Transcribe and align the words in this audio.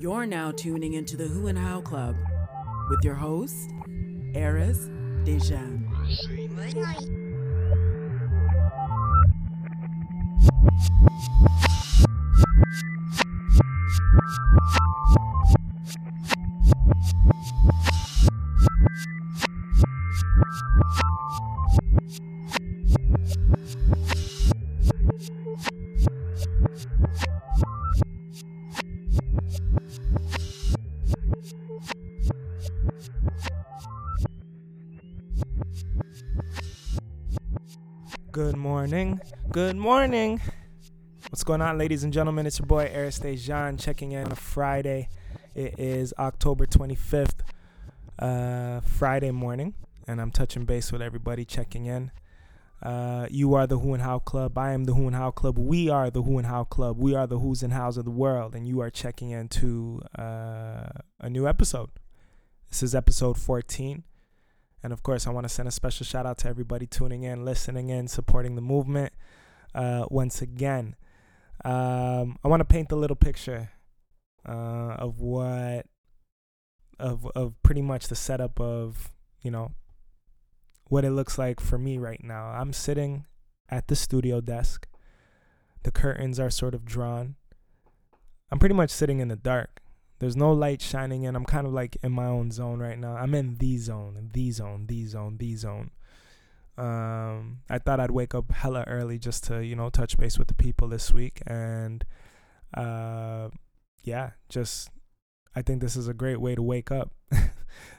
You're 0.00 0.24
now 0.24 0.50
tuning 0.50 0.94
into 0.94 1.14
the 1.14 1.26
Who 1.26 1.48
and 1.48 1.58
How 1.58 1.82
Club 1.82 2.16
with 2.88 3.00
your 3.04 3.16
host, 3.16 3.70
Eris 4.34 4.88
Dejan. 5.24 5.86
Good 11.02 11.09
morning. 38.36 39.20
Good 39.50 39.76
morning. 39.76 40.40
What's 41.30 41.42
going 41.42 41.60
on, 41.60 41.78
ladies 41.78 42.04
and 42.04 42.12
gentlemen? 42.12 42.46
It's 42.46 42.60
your 42.60 42.66
boy 42.66 42.88
Eris 42.92 43.18
Dejan 43.18 43.76
checking 43.76 44.12
in 44.12 44.26
on 44.26 44.30
a 44.30 44.36
Friday. 44.36 45.08
It 45.54 45.80
is 45.80 46.14
October 46.16 46.64
25th, 46.64 47.40
uh, 48.20 48.82
Friday 48.82 49.32
morning, 49.32 49.74
and 50.06 50.20
I'm 50.20 50.30
touching 50.30 50.64
base 50.64 50.92
with 50.92 51.02
everybody 51.02 51.44
checking 51.44 51.86
in. 51.86 52.12
Uh, 52.80 53.26
you 53.30 53.54
are 53.54 53.66
the 53.66 53.80
Who 53.80 53.94
and 53.94 54.02
How 54.02 54.20
Club. 54.20 54.56
I 54.56 54.72
am 54.72 54.84
the 54.84 54.94
Who 54.94 55.08
and 55.08 55.16
How 55.16 55.32
Club. 55.32 55.58
We 55.58 55.88
are 55.88 56.08
the 56.08 56.22
Who 56.22 56.38
and 56.38 56.46
How 56.46 56.62
Club. 56.62 56.98
We 56.98 57.16
are 57.16 57.26
the 57.26 57.40
Who's 57.40 57.64
and 57.64 57.72
Hows 57.72 57.96
of 57.96 58.04
the 58.04 58.12
world, 58.12 58.54
and 58.54 58.66
you 58.66 58.80
are 58.80 58.90
checking 58.90 59.30
into 59.30 60.02
uh, 60.16 60.86
a 61.18 61.28
new 61.28 61.48
episode. 61.48 61.90
This 62.68 62.84
is 62.84 62.94
episode 62.94 63.38
14. 63.38 64.04
And 64.82 64.92
of 64.92 65.02
course, 65.02 65.26
I 65.26 65.30
want 65.30 65.44
to 65.44 65.48
send 65.48 65.68
a 65.68 65.72
special 65.72 66.06
shout 66.06 66.26
out 66.26 66.38
to 66.38 66.48
everybody 66.48 66.86
tuning 66.86 67.22
in, 67.22 67.44
listening 67.44 67.90
in, 67.90 68.08
supporting 68.08 68.54
the 68.54 68.62
movement. 68.62 69.12
Uh, 69.74 70.06
once 70.10 70.40
again, 70.40 70.96
um, 71.64 72.38
I 72.42 72.48
want 72.48 72.60
to 72.60 72.64
paint 72.64 72.88
the 72.88 72.96
little 72.96 73.16
picture 73.16 73.70
uh, 74.48 74.96
of 74.98 75.20
what, 75.20 75.86
of 76.98 77.26
of 77.34 77.54
pretty 77.62 77.82
much 77.82 78.08
the 78.08 78.16
setup 78.16 78.60
of 78.60 79.10
you 79.42 79.50
know 79.50 79.72
what 80.88 81.04
it 81.04 81.10
looks 81.10 81.38
like 81.38 81.60
for 81.60 81.78
me 81.78 81.98
right 81.98 82.22
now. 82.22 82.46
I'm 82.46 82.72
sitting 82.72 83.26
at 83.68 83.88
the 83.88 83.96
studio 83.96 84.40
desk. 84.40 84.86
The 85.82 85.90
curtains 85.90 86.40
are 86.40 86.50
sort 86.50 86.74
of 86.74 86.84
drawn. 86.84 87.36
I'm 88.50 88.58
pretty 88.58 88.74
much 88.74 88.90
sitting 88.90 89.20
in 89.20 89.28
the 89.28 89.36
dark. 89.36 89.80
There's 90.20 90.36
no 90.36 90.52
light 90.52 90.82
shining 90.82 91.24
in. 91.24 91.34
I'm 91.34 91.46
kind 91.46 91.66
of 91.66 91.72
like 91.72 91.96
in 92.02 92.12
my 92.12 92.26
own 92.26 92.50
zone 92.50 92.78
right 92.78 92.98
now. 92.98 93.16
I'm 93.16 93.34
in 93.34 93.56
the 93.56 93.78
zone, 93.78 94.30
the 94.32 94.50
zone, 94.50 94.84
the 94.86 95.06
zone, 95.06 95.38
the 95.38 95.56
zone. 95.56 95.90
Um, 96.76 97.60
I 97.70 97.78
thought 97.78 98.00
I'd 98.00 98.10
wake 98.10 98.34
up 98.34 98.52
hella 98.52 98.84
early 98.86 99.18
just 99.18 99.44
to, 99.44 99.64
you 99.64 99.74
know, 99.74 99.88
touch 99.88 100.18
base 100.18 100.38
with 100.38 100.48
the 100.48 100.54
people 100.54 100.88
this 100.88 101.10
week. 101.12 101.40
And 101.46 102.04
uh, 102.74 103.48
yeah, 104.02 104.32
just 104.50 104.90
I 105.56 105.62
think 105.62 105.80
this 105.80 105.96
is 105.96 106.06
a 106.06 106.14
great 106.14 106.40
way 106.40 106.54
to 106.54 106.62
wake 106.62 106.90
up. 106.90 107.12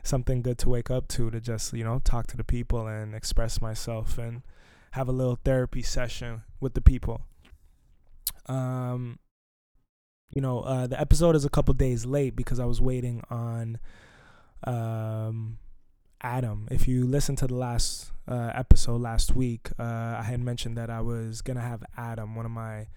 Something 0.03 0.43
good 0.43 0.59
to 0.59 0.69
wake 0.69 0.91
up 0.91 1.07
to, 1.09 1.31
to 1.31 1.41
just, 1.41 1.73
you 1.73 1.83
know, 1.83 2.01
talk 2.03 2.27
to 2.27 2.37
the 2.37 2.43
people 2.43 2.85
and 2.85 3.15
express 3.15 3.61
myself 3.61 4.19
and 4.19 4.43
have 4.91 5.09
a 5.09 5.13
little 5.13 5.39
therapy 5.43 5.81
session 5.81 6.43
with 6.59 6.75
the 6.75 6.81
people. 6.81 7.21
Um, 8.45 9.17
you 10.31 10.41
know, 10.41 10.61
uh, 10.61 10.87
the 10.87 10.99
episode 10.99 11.35
is 11.35 11.45
a 11.45 11.49
couple 11.49 11.73
days 11.73 12.05
late 12.05 12.35
because 12.35 12.59
I 12.59 12.65
was 12.65 12.79
waiting 12.79 13.21
on 13.29 13.79
um, 14.63 15.57
Adam. 16.21 16.67
If 16.71 16.87
you 16.87 17.05
listened 17.05 17.37
to 17.39 17.47
the 17.47 17.55
last 17.55 18.11
uh, 18.27 18.51
episode 18.55 19.01
last 19.01 19.35
week, 19.35 19.69
uh, 19.77 19.83
I 20.19 20.23
had 20.23 20.39
mentioned 20.39 20.77
that 20.77 20.89
I 20.89 21.01
was 21.01 21.41
gonna 21.41 21.61
have 21.61 21.83
Adam, 21.97 22.35
one 22.35 22.45
of 22.45 22.51
my 22.51 22.87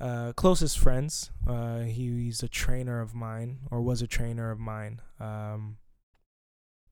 uh, 0.00 0.32
closest 0.34 0.78
friends. 0.78 1.30
Uh, 1.46 1.80
he, 1.80 2.24
he's 2.24 2.42
a 2.42 2.48
trainer 2.48 3.00
of 3.00 3.14
mine, 3.14 3.58
or 3.70 3.82
was 3.82 4.00
a 4.00 4.06
trainer 4.06 4.50
of 4.50 4.60
mine. 4.60 5.00
Um, 5.18 5.78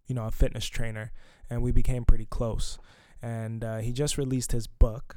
you 0.07 0.15
know, 0.15 0.27
a 0.27 0.31
fitness 0.31 0.67
trainer, 0.67 1.13
and 1.49 1.63
we 1.63 1.73
became 1.73 2.05
pretty 2.05 2.27
close. 2.27 2.79
And 3.23 3.63
uh, 3.63 3.79
he 3.79 3.93
just 3.93 4.19
released 4.19 4.53
his 4.53 4.67
book. 4.67 5.17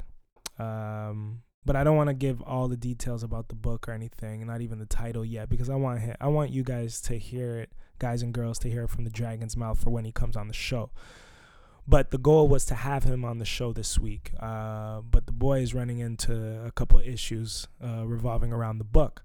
Um, 0.58 1.42
but 1.70 1.76
I 1.76 1.84
don't 1.84 1.96
want 1.96 2.08
to 2.08 2.16
give 2.16 2.42
all 2.42 2.68
the 2.68 2.76
details 2.76 3.22
about 3.22 3.50
the 3.50 3.54
book 3.54 3.88
or 3.88 3.92
anything, 3.92 4.44
not 4.48 4.62
even 4.62 4.80
the 4.80 4.88
title 4.88 5.24
yet, 5.24 5.50
because 5.50 5.70
I 5.70 5.76
want 5.76 6.02
I 6.20 6.28
want 6.28 6.50
you 6.50 6.64
guys 6.64 7.00
to 7.02 7.14
hear 7.16 7.60
it, 7.60 7.72
guys 8.00 8.24
and 8.24 8.34
girls, 8.34 8.58
to 8.60 8.72
hear 8.72 8.86
it 8.86 8.90
from 8.90 9.04
the 9.04 9.12
dragon's 9.12 9.56
mouth 9.56 9.80
for 9.80 9.92
when 9.92 10.04
he 10.04 10.12
comes 10.12 10.36
on 10.36 10.48
the 10.48 10.54
show. 10.56 10.90
But 11.88 12.10
the 12.10 12.18
goal 12.18 12.48
was 12.48 12.66
to 12.66 12.74
have 12.74 13.04
him 13.04 13.24
on 13.24 13.38
the 13.38 13.46
show 13.46 13.72
this 13.72 14.00
week. 14.00 14.32
Uh, 14.40 15.02
but 15.02 15.28
the 15.28 15.32
boy 15.32 15.60
is 15.60 15.76
running 15.76 16.00
into 16.00 16.60
a 16.66 16.72
couple 16.72 16.98
issues 16.98 17.68
uh, 17.84 18.04
revolving 18.04 18.52
around 18.52 18.80
the 18.80 18.84
book. 18.84 19.22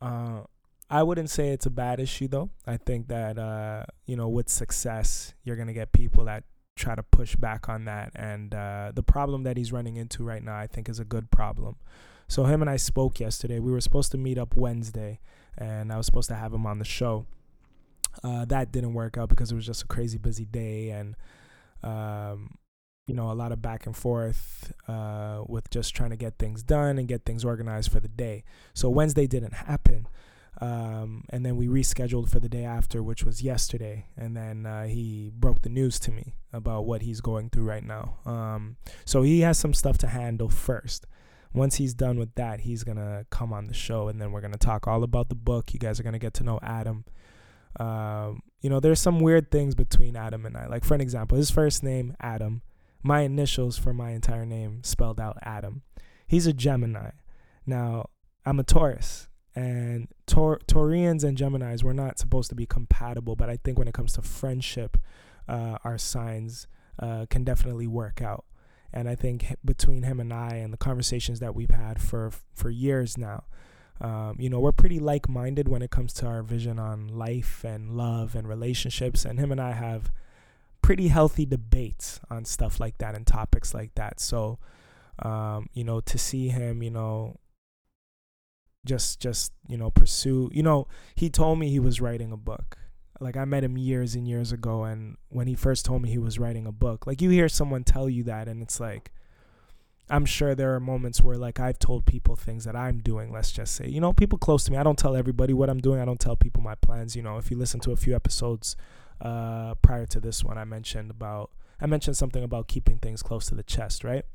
Uh, 0.00 0.44
I 0.88 1.02
wouldn't 1.02 1.28
say 1.28 1.50
it's 1.50 1.66
a 1.66 1.70
bad 1.70 2.00
issue 2.00 2.28
though. 2.28 2.48
I 2.66 2.78
think 2.78 3.08
that 3.08 3.36
uh, 3.36 3.84
you 4.06 4.16
know, 4.16 4.30
with 4.30 4.48
success, 4.48 5.34
you're 5.44 5.56
gonna 5.56 5.74
get 5.74 5.92
people 5.92 6.24
that 6.24 6.44
try 6.76 6.94
to 6.94 7.02
push 7.02 7.34
back 7.36 7.68
on 7.68 7.86
that. 7.86 8.12
And 8.14 8.54
uh, 8.54 8.92
the 8.94 9.02
problem 9.02 9.42
that 9.44 9.56
he's 9.56 9.72
running 9.72 9.96
into 9.96 10.22
right 10.22 10.42
now, 10.42 10.56
I 10.56 10.66
think, 10.66 10.88
is 10.88 11.00
a 11.00 11.04
good 11.04 11.30
problem. 11.30 11.76
So 12.28 12.44
him 12.44 12.60
and 12.60 12.70
I 12.70 12.76
spoke 12.76 13.20
yesterday. 13.20 13.58
We 13.58 13.72
were 13.72 13.80
supposed 13.80 14.12
to 14.12 14.18
meet 14.18 14.38
up 14.38 14.56
Wednesday, 14.56 15.20
and 15.56 15.92
I 15.92 15.96
was 15.96 16.06
supposed 16.06 16.28
to 16.28 16.34
have 16.34 16.52
him 16.52 16.66
on 16.66 16.78
the 16.78 16.84
show. 16.84 17.26
Uh, 18.22 18.44
that 18.46 18.72
didn't 18.72 18.94
work 18.94 19.16
out 19.18 19.28
because 19.28 19.52
it 19.52 19.54
was 19.54 19.66
just 19.66 19.82
a 19.82 19.86
crazy 19.86 20.18
busy 20.18 20.44
day, 20.44 20.90
and 20.90 21.16
um, 21.82 22.58
you 23.06 23.14
know, 23.14 23.30
a 23.30 23.34
lot 23.34 23.52
of 23.52 23.62
back 23.62 23.86
and 23.86 23.96
forth 23.96 24.72
uh, 24.88 25.42
with 25.46 25.70
just 25.70 25.94
trying 25.94 26.10
to 26.10 26.16
get 26.16 26.38
things 26.38 26.62
done 26.62 26.98
and 26.98 27.06
get 27.06 27.24
things 27.24 27.44
organized 27.44 27.92
for 27.92 28.00
the 28.00 28.08
day. 28.08 28.42
So 28.74 28.90
Wednesday 28.90 29.26
didn't 29.26 29.52
happen. 29.52 30.08
Um, 30.58 31.24
and 31.30 31.44
then 31.44 31.56
we 31.56 31.66
rescheduled 31.66 32.30
for 32.30 32.40
the 32.40 32.48
day 32.48 32.64
after, 32.64 33.02
which 33.02 33.24
was 33.24 33.42
yesterday. 33.42 34.06
And 34.16 34.36
then 34.36 34.64
uh, 34.64 34.86
he 34.86 35.30
broke 35.34 35.62
the 35.62 35.68
news 35.68 35.98
to 36.00 36.10
me 36.10 36.34
about 36.52 36.86
what 36.86 37.02
he's 37.02 37.20
going 37.20 37.50
through 37.50 37.64
right 37.64 37.84
now. 37.84 38.16
Um, 38.24 38.76
so 39.04 39.22
he 39.22 39.40
has 39.40 39.58
some 39.58 39.74
stuff 39.74 39.98
to 39.98 40.06
handle 40.06 40.48
first. 40.48 41.06
Once 41.52 41.76
he's 41.76 41.94
done 41.94 42.18
with 42.18 42.34
that, 42.34 42.60
he's 42.60 42.84
going 42.84 42.96
to 42.96 43.26
come 43.30 43.52
on 43.52 43.66
the 43.66 43.74
show 43.74 44.08
and 44.08 44.20
then 44.20 44.32
we're 44.32 44.40
going 44.40 44.52
to 44.52 44.58
talk 44.58 44.86
all 44.86 45.02
about 45.02 45.28
the 45.28 45.34
book. 45.34 45.72
You 45.72 45.78
guys 45.78 46.00
are 46.00 46.02
going 46.02 46.14
to 46.14 46.18
get 46.18 46.34
to 46.34 46.44
know 46.44 46.58
Adam. 46.62 47.04
Um, 47.78 48.42
you 48.60 48.70
know, 48.70 48.80
there's 48.80 49.00
some 49.00 49.20
weird 49.20 49.50
things 49.50 49.74
between 49.74 50.16
Adam 50.16 50.46
and 50.46 50.56
I. 50.56 50.66
Like, 50.66 50.84
for 50.84 50.94
an 50.94 51.00
example, 51.00 51.36
his 51.36 51.50
first 51.50 51.82
name, 51.82 52.16
Adam, 52.20 52.62
my 53.02 53.20
initials 53.20 53.78
for 53.78 53.92
my 53.92 54.10
entire 54.10 54.46
name 54.46 54.82
spelled 54.82 55.20
out 55.20 55.36
Adam. 55.42 55.82
He's 56.26 56.46
a 56.46 56.52
Gemini. 56.52 57.10
Now, 57.66 58.10
I'm 58.44 58.58
a 58.58 58.64
Taurus 58.64 59.28
and 59.56 60.08
Taurians 60.26 61.24
and 61.24 61.36
Geminis 61.36 61.82
were 61.82 61.94
not 61.94 62.18
supposed 62.18 62.50
to 62.50 62.54
be 62.54 62.66
compatible, 62.66 63.36
but 63.36 63.48
I 63.48 63.56
think 63.56 63.78
when 63.78 63.88
it 63.88 63.94
comes 63.94 64.12
to 64.12 64.22
friendship, 64.22 64.98
uh, 65.48 65.78
our 65.82 65.96
signs 65.96 66.66
uh, 66.98 67.24
can 67.30 67.42
definitely 67.42 67.86
work 67.86 68.20
out. 68.20 68.44
And 68.92 69.08
I 69.08 69.14
think 69.14 69.56
between 69.64 70.02
him 70.02 70.20
and 70.20 70.32
I, 70.32 70.56
and 70.56 70.72
the 70.72 70.78
conversations 70.78 71.40
that 71.40 71.54
we've 71.54 71.70
had 71.70 72.00
for 72.00 72.30
for 72.54 72.68
years 72.68 73.16
now, 73.16 73.44
um, 74.00 74.36
you 74.38 74.50
know, 74.50 74.60
we're 74.60 74.72
pretty 74.72 75.00
like-minded 75.00 75.68
when 75.68 75.80
it 75.80 75.90
comes 75.90 76.12
to 76.14 76.26
our 76.26 76.42
vision 76.42 76.78
on 76.78 77.08
life 77.08 77.64
and 77.64 77.96
love 77.96 78.34
and 78.34 78.46
relationships. 78.46 79.24
And 79.24 79.38
him 79.38 79.50
and 79.50 79.60
I 79.60 79.72
have 79.72 80.10
pretty 80.82 81.08
healthy 81.08 81.46
debates 81.46 82.20
on 82.30 82.44
stuff 82.44 82.78
like 82.78 82.98
that 82.98 83.14
and 83.14 83.26
topics 83.26 83.72
like 83.72 83.94
that. 83.94 84.20
So, 84.20 84.58
um, 85.18 85.68
you 85.72 85.82
know, 85.82 86.00
to 86.00 86.18
see 86.18 86.48
him, 86.48 86.82
you 86.82 86.90
know, 86.90 87.36
just 88.86 89.20
just 89.20 89.52
you 89.68 89.76
know 89.76 89.90
pursue 89.90 90.50
you 90.52 90.62
know 90.62 90.86
he 91.14 91.28
told 91.28 91.58
me 91.58 91.68
he 91.68 91.80
was 91.80 92.00
writing 92.00 92.32
a 92.32 92.36
book. 92.36 92.78
Like 93.18 93.36
i 93.36 93.46
met 93.46 93.64
him 93.64 93.78
years 93.78 94.14
and 94.14 94.28
years 94.28 94.52
ago 94.52 94.84
and 94.84 95.16
when 95.30 95.46
he 95.46 95.54
first 95.54 95.86
told 95.86 96.02
me 96.02 96.10
he 96.10 96.18
was 96.18 96.38
writing 96.38 96.66
a 96.66 96.72
book 96.72 97.06
like 97.06 97.22
you 97.22 97.30
hear 97.30 97.48
someone 97.48 97.82
tell 97.82 98.10
you 98.10 98.22
that 98.24 98.46
and 98.46 98.60
it's 98.60 98.78
like 98.78 99.10
i'm 100.10 100.26
sure 100.26 100.54
there 100.54 100.74
are 100.74 100.80
moments 100.80 101.22
where 101.22 101.38
like 101.38 101.58
i've 101.58 101.78
told 101.78 102.04
people 102.04 102.36
things 102.36 102.64
that 102.64 102.76
i'm 102.76 102.98
doing 102.98 103.32
let's 103.32 103.50
just 103.50 103.74
say 103.74 103.88
you 103.88 104.02
know 104.02 104.12
people 104.12 104.36
close 104.36 104.64
to 104.64 104.70
me 104.70 104.76
i 104.76 104.82
don't 104.82 104.98
tell 104.98 105.16
everybody 105.16 105.54
what 105.54 105.70
i'm 105.70 105.80
doing 105.80 105.98
i 105.98 106.04
don't 106.04 106.20
tell 106.20 106.36
people 106.36 106.62
my 106.62 106.74
plans 106.74 107.16
you 107.16 107.22
know 107.22 107.38
if 107.38 107.50
you 107.50 107.56
listen 107.56 107.80
to 107.80 107.90
a 107.90 107.96
few 107.96 108.14
episodes 108.14 108.76
uh 109.22 109.74
prior 109.76 110.04
to 110.04 110.20
this 110.20 110.44
one 110.44 110.58
i 110.58 110.64
mentioned 110.64 111.10
about 111.10 111.50
i 111.80 111.86
mentioned 111.86 112.18
something 112.18 112.44
about 112.44 112.68
keeping 112.68 112.98
things 112.98 113.22
close 113.22 113.46
to 113.46 113.54
the 113.54 113.62
chest 113.62 114.04
right? 114.04 114.26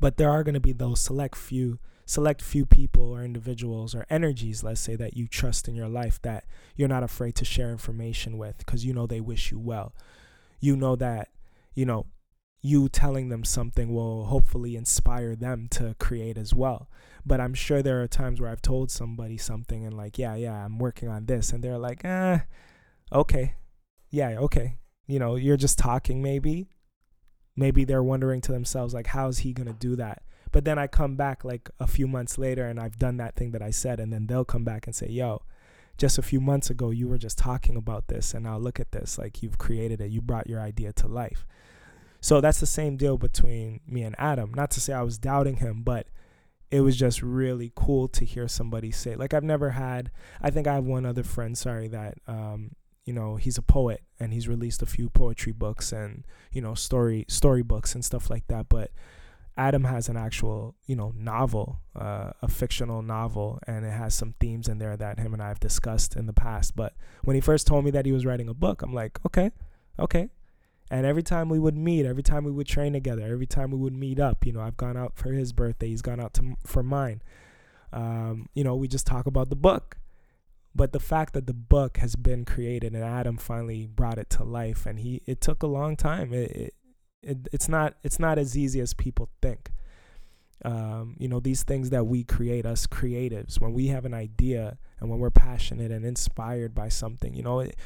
But 0.00 0.16
there 0.16 0.30
are 0.30 0.42
going 0.42 0.54
to 0.54 0.60
be 0.60 0.72
those 0.72 1.00
select 1.00 1.36
few 1.36 1.78
select 2.10 2.42
few 2.42 2.66
people 2.66 3.12
or 3.12 3.22
individuals 3.22 3.94
or 3.94 4.04
energies, 4.10 4.64
let's 4.64 4.80
say, 4.80 4.96
that 4.96 5.16
you 5.16 5.28
trust 5.28 5.68
in 5.68 5.76
your 5.76 5.88
life 5.88 6.20
that 6.22 6.44
you're 6.74 6.88
not 6.88 7.04
afraid 7.04 7.36
to 7.36 7.44
share 7.44 7.70
information 7.70 8.36
with 8.36 8.58
because 8.58 8.84
you 8.84 8.92
know 8.92 9.06
they 9.06 9.20
wish 9.20 9.52
you 9.52 9.60
well. 9.60 9.94
You 10.58 10.74
know 10.74 10.96
that, 10.96 11.28
you 11.72 11.86
know, 11.86 12.06
you 12.62 12.88
telling 12.88 13.28
them 13.28 13.44
something 13.44 13.94
will 13.94 14.24
hopefully 14.24 14.74
inspire 14.74 15.36
them 15.36 15.68
to 15.70 15.94
create 16.00 16.36
as 16.36 16.52
well. 16.52 16.90
But 17.24 17.40
I'm 17.40 17.54
sure 17.54 17.80
there 17.80 18.02
are 18.02 18.08
times 18.08 18.40
where 18.40 18.50
I've 18.50 18.60
told 18.60 18.90
somebody 18.90 19.38
something 19.38 19.86
and 19.86 19.96
like, 19.96 20.18
yeah, 20.18 20.34
yeah, 20.34 20.64
I'm 20.64 20.80
working 20.80 21.08
on 21.08 21.26
this, 21.26 21.52
and 21.52 21.62
they're 21.62 21.78
like, 21.78 22.04
eh, 22.04 22.40
okay, 23.12 23.54
yeah, 24.10 24.30
okay. 24.30 24.78
You 25.06 25.20
know, 25.20 25.36
you're 25.36 25.56
just 25.56 25.78
talking 25.78 26.22
maybe. 26.22 26.70
Maybe 27.54 27.84
they're 27.84 28.02
wondering 28.02 28.40
to 28.42 28.52
themselves 28.52 28.94
like, 28.94 29.06
how's 29.06 29.38
he 29.38 29.52
gonna 29.52 29.72
do 29.72 29.94
that? 29.94 30.24
But 30.52 30.64
then 30.64 30.78
I 30.78 30.86
come 30.86 31.16
back 31.16 31.44
like 31.44 31.70
a 31.78 31.86
few 31.86 32.06
months 32.08 32.38
later 32.38 32.66
and 32.66 32.80
I've 32.80 32.98
done 32.98 33.16
that 33.18 33.36
thing 33.36 33.52
that 33.52 33.62
I 33.62 33.70
said, 33.70 34.00
and 34.00 34.12
then 34.12 34.26
they'll 34.26 34.44
come 34.44 34.64
back 34.64 34.86
and 34.86 34.94
say, 34.94 35.08
yo, 35.08 35.42
just 35.96 36.18
a 36.18 36.22
few 36.22 36.40
months 36.40 36.70
ago 36.70 36.90
you 36.90 37.08
were 37.08 37.18
just 37.18 37.38
talking 37.38 37.76
about 37.76 38.08
this, 38.08 38.34
and 38.34 38.44
now 38.44 38.58
look 38.58 38.80
at 38.80 38.92
this, 38.92 39.18
like 39.18 39.42
you've 39.42 39.58
created 39.58 40.00
it, 40.00 40.10
you 40.10 40.20
brought 40.20 40.48
your 40.48 40.60
idea 40.60 40.92
to 40.94 41.06
life. 41.06 41.46
So 42.20 42.40
that's 42.40 42.60
the 42.60 42.66
same 42.66 42.96
deal 42.96 43.16
between 43.16 43.80
me 43.86 44.02
and 44.02 44.14
Adam. 44.18 44.52
Not 44.54 44.70
to 44.72 44.80
say 44.80 44.92
I 44.92 45.02
was 45.02 45.18
doubting 45.18 45.56
him, 45.56 45.82
but 45.82 46.06
it 46.70 46.82
was 46.82 46.96
just 46.96 47.22
really 47.22 47.72
cool 47.74 48.08
to 48.08 48.24
hear 48.24 48.46
somebody 48.46 48.92
say 48.92 49.16
like 49.16 49.34
I've 49.34 49.42
never 49.42 49.70
had 49.70 50.08
I 50.40 50.50
think 50.50 50.68
I 50.68 50.74
have 50.74 50.84
one 50.84 51.04
other 51.04 51.24
friend, 51.24 51.58
sorry, 51.58 51.88
that 51.88 52.18
um, 52.28 52.72
you 53.04 53.12
know, 53.12 53.36
he's 53.36 53.58
a 53.58 53.62
poet 53.62 54.02
and 54.18 54.32
he's 54.32 54.46
released 54.46 54.82
a 54.82 54.86
few 54.86 55.08
poetry 55.08 55.52
books 55.52 55.90
and, 55.90 56.24
you 56.52 56.60
know, 56.60 56.74
story 56.74 57.24
story 57.28 57.62
books 57.62 57.94
and 57.94 58.04
stuff 58.04 58.30
like 58.30 58.46
that. 58.46 58.68
But 58.68 58.92
Adam 59.56 59.84
has 59.84 60.08
an 60.08 60.16
actual, 60.16 60.74
you 60.86 60.96
know, 60.96 61.12
novel, 61.16 61.80
uh, 61.94 62.30
a 62.40 62.48
fictional 62.48 63.02
novel, 63.02 63.58
and 63.66 63.84
it 63.84 63.90
has 63.90 64.14
some 64.14 64.34
themes 64.40 64.68
in 64.68 64.78
there 64.78 64.96
that 64.96 65.18
him 65.18 65.34
and 65.34 65.42
I 65.42 65.48
have 65.48 65.60
discussed 65.60 66.16
in 66.16 66.26
the 66.26 66.32
past. 66.32 66.76
But 66.76 66.94
when 67.24 67.34
he 67.34 67.40
first 67.40 67.66
told 67.66 67.84
me 67.84 67.90
that 67.90 68.06
he 68.06 68.12
was 68.12 68.24
writing 68.24 68.48
a 68.48 68.54
book, 68.54 68.82
I'm 68.82 68.94
like, 68.94 69.18
okay, 69.26 69.50
okay, 69.98 70.30
and 70.90 71.06
every 71.06 71.22
time 71.22 71.48
we 71.48 71.58
would 71.58 71.76
meet, 71.76 72.04
every 72.04 72.22
time 72.22 72.42
we 72.44 72.50
would 72.50 72.66
train 72.66 72.92
together, 72.92 73.22
every 73.22 73.46
time 73.46 73.70
we 73.70 73.78
would 73.78 73.94
meet 73.94 74.18
up, 74.18 74.44
you 74.44 74.52
know, 74.52 74.60
I've 74.60 74.76
gone 74.76 74.96
out 74.96 75.16
for 75.16 75.30
his 75.32 75.52
birthday, 75.52 75.88
he's 75.88 76.02
gone 76.02 76.20
out 76.20 76.34
to 76.34 76.56
for 76.66 76.82
mine. 76.82 77.22
Um, 77.92 78.48
you 78.54 78.64
know, 78.64 78.74
we 78.74 78.88
just 78.88 79.06
talk 79.06 79.26
about 79.26 79.50
the 79.50 79.56
book. 79.56 79.98
But 80.74 80.92
the 80.92 81.00
fact 81.00 81.34
that 81.34 81.46
the 81.46 81.54
book 81.54 81.96
has 81.96 82.14
been 82.14 82.44
created 82.44 82.94
and 82.94 83.02
Adam 83.02 83.36
finally 83.36 83.86
brought 83.86 84.18
it 84.18 84.30
to 84.30 84.44
life, 84.44 84.86
and 84.86 85.00
he 85.00 85.22
it 85.26 85.40
took 85.40 85.62
a 85.62 85.66
long 85.66 85.96
time. 85.96 86.32
It, 86.32 86.50
it, 86.50 86.74
it 87.22 87.48
it's 87.52 87.68
not 87.68 87.94
it's 88.02 88.18
not 88.18 88.38
as 88.38 88.56
easy 88.56 88.80
as 88.80 88.94
people 88.94 89.28
think. 89.42 89.72
Um, 90.62 91.16
you 91.18 91.26
know, 91.26 91.40
these 91.40 91.62
things 91.62 91.88
that 91.88 92.06
we 92.06 92.22
create, 92.22 92.66
us 92.66 92.86
creatives, 92.86 93.58
when 93.58 93.72
we 93.72 93.86
have 93.86 94.04
an 94.04 94.12
idea 94.12 94.76
and 95.00 95.08
when 95.08 95.18
we're 95.18 95.30
passionate 95.30 95.90
and 95.90 96.04
inspired 96.04 96.74
by 96.74 96.90
something, 96.90 97.32
you 97.32 97.42
know, 97.42 97.60
it, 97.60 97.76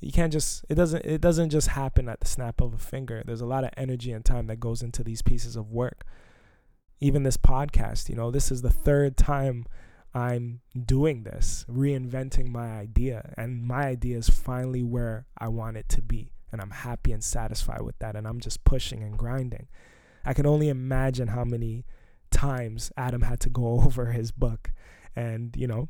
you 0.00 0.10
can't 0.10 0.32
just 0.32 0.64
it 0.68 0.74
doesn't 0.74 1.04
it 1.04 1.20
doesn't 1.20 1.50
just 1.50 1.68
happen 1.68 2.08
at 2.08 2.20
the 2.20 2.26
snap 2.26 2.60
of 2.60 2.74
a 2.74 2.78
finger. 2.78 3.22
There's 3.24 3.40
a 3.40 3.46
lot 3.46 3.64
of 3.64 3.70
energy 3.76 4.12
and 4.12 4.24
time 4.24 4.48
that 4.48 4.60
goes 4.60 4.82
into 4.82 5.04
these 5.04 5.22
pieces 5.22 5.56
of 5.56 5.70
work. 5.70 6.04
Even 7.00 7.22
this 7.22 7.36
podcast 7.36 8.08
you 8.08 8.14
know 8.14 8.30
this 8.30 8.50
is 8.50 8.62
the 8.62 8.70
third 8.70 9.16
time 9.16 9.66
i'm 10.14 10.60
doing 10.86 11.24
this 11.24 11.64
reinventing 11.68 12.48
my 12.48 12.70
idea 12.78 13.34
and 13.36 13.62
my 13.62 13.86
idea 13.86 14.16
is 14.16 14.28
finally 14.28 14.82
where 14.82 15.26
i 15.36 15.48
want 15.48 15.76
it 15.76 15.88
to 15.88 16.00
be 16.00 16.30
and 16.54 16.62
i'm 16.62 16.70
happy 16.70 17.12
and 17.12 17.22
satisfied 17.22 17.82
with 17.82 17.98
that 17.98 18.16
and 18.16 18.26
i'm 18.26 18.40
just 18.40 18.64
pushing 18.64 19.02
and 19.02 19.18
grinding. 19.18 19.68
I 20.26 20.32
can 20.32 20.46
only 20.46 20.70
imagine 20.70 21.28
how 21.28 21.44
many 21.44 21.84
times 22.30 22.90
adam 22.96 23.22
had 23.22 23.40
to 23.40 23.50
go 23.50 23.80
over 23.84 24.12
his 24.12 24.32
book 24.32 24.72
and 25.14 25.54
you 25.56 25.66
know 25.66 25.88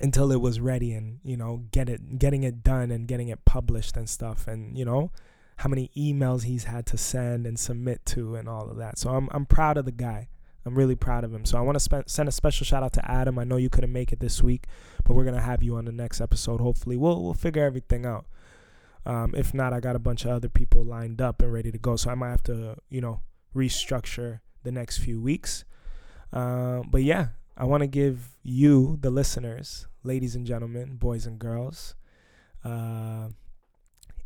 until 0.00 0.30
it 0.30 0.40
was 0.40 0.60
ready 0.60 0.92
and 0.92 1.20
you 1.22 1.36
know 1.36 1.64
get 1.70 1.88
it 1.88 2.18
getting 2.18 2.42
it 2.42 2.62
done 2.62 2.90
and 2.90 3.08
getting 3.08 3.28
it 3.28 3.44
published 3.44 3.96
and 3.96 4.08
stuff 4.08 4.46
and 4.46 4.76
you 4.76 4.84
know 4.84 5.10
how 5.58 5.70
many 5.70 5.90
emails 5.96 6.42
he's 6.42 6.64
had 6.64 6.84
to 6.84 6.98
send 6.98 7.46
and 7.46 7.58
submit 7.58 8.04
to 8.04 8.36
and 8.36 8.46
all 8.46 8.68
of 8.68 8.76
that. 8.76 8.98
So 8.98 9.10
i'm 9.10 9.28
i'm 9.32 9.46
proud 9.46 9.76
of 9.78 9.84
the 9.84 9.92
guy. 9.92 10.28
I'm 10.66 10.74
really 10.74 10.96
proud 10.96 11.22
of 11.22 11.32
him. 11.32 11.44
So 11.44 11.56
i 11.56 11.60
want 11.60 11.78
to 11.78 12.04
send 12.06 12.28
a 12.28 12.32
special 12.32 12.64
shout 12.64 12.82
out 12.82 12.92
to 12.94 13.10
adam. 13.10 13.38
I 13.38 13.44
know 13.44 13.56
you 13.56 13.70
couldn't 13.70 13.92
make 13.92 14.12
it 14.12 14.20
this 14.20 14.42
week 14.42 14.66
but 15.04 15.14
we're 15.14 15.24
going 15.24 15.36
to 15.36 15.40
have 15.40 15.62
you 15.62 15.76
on 15.76 15.84
the 15.86 15.92
next 15.92 16.20
episode 16.20 16.60
hopefully. 16.60 16.96
We'll 16.96 17.22
we'll 17.22 17.34
figure 17.34 17.64
everything 17.64 18.04
out 18.04 18.26
um, 19.06 19.34
if 19.34 19.54
not 19.54 19.72
i 19.72 19.80
got 19.80 19.96
a 19.96 20.00
bunch 20.00 20.24
of 20.24 20.30
other 20.30 20.48
people 20.48 20.84
lined 20.84 21.20
up 21.20 21.40
and 21.40 21.52
ready 21.52 21.70
to 21.70 21.78
go 21.78 21.96
so 21.96 22.10
i 22.10 22.14
might 22.14 22.30
have 22.30 22.42
to 22.42 22.76
you 22.90 23.00
know 23.00 23.20
restructure 23.54 24.40
the 24.64 24.72
next 24.72 24.98
few 24.98 25.20
weeks 25.20 25.64
uh, 26.32 26.82
but 26.90 27.02
yeah 27.02 27.28
I 27.58 27.64
want 27.64 27.80
to 27.80 27.86
give 27.86 28.36
you, 28.42 28.98
the 29.00 29.08
listeners, 29.08 29.86
ladies 30.02 30.36
and 30.36 30.46
gentlemen, 30.46 30.96
boys 30.96 31.24
and 31.24 31.38
girls, 31.38 31.94
uh, 32.62 33.28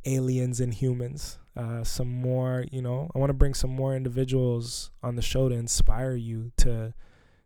aliens 0.05 0.59
and 0.59 0.75
humans, 0.75 1.39
uh, 1.57 1.85
some 1.85 2.09
more, 2.09 2.65
you 2.73 2.83
know, 2.83 3.09
I 3.15 3.19
want 3.19 3.31
to 3.31 3.35
bring 3.35 3.55
some 3.55 3.71
more 3.71 3.95
individuals 3.95 4.91
on 5.01 5.15
the 5.15 5.23
show 5.23 5.49
to 5.49 5.55
inspire 5.55 6.17
you 6.17 6.51
to, 6.59 6.93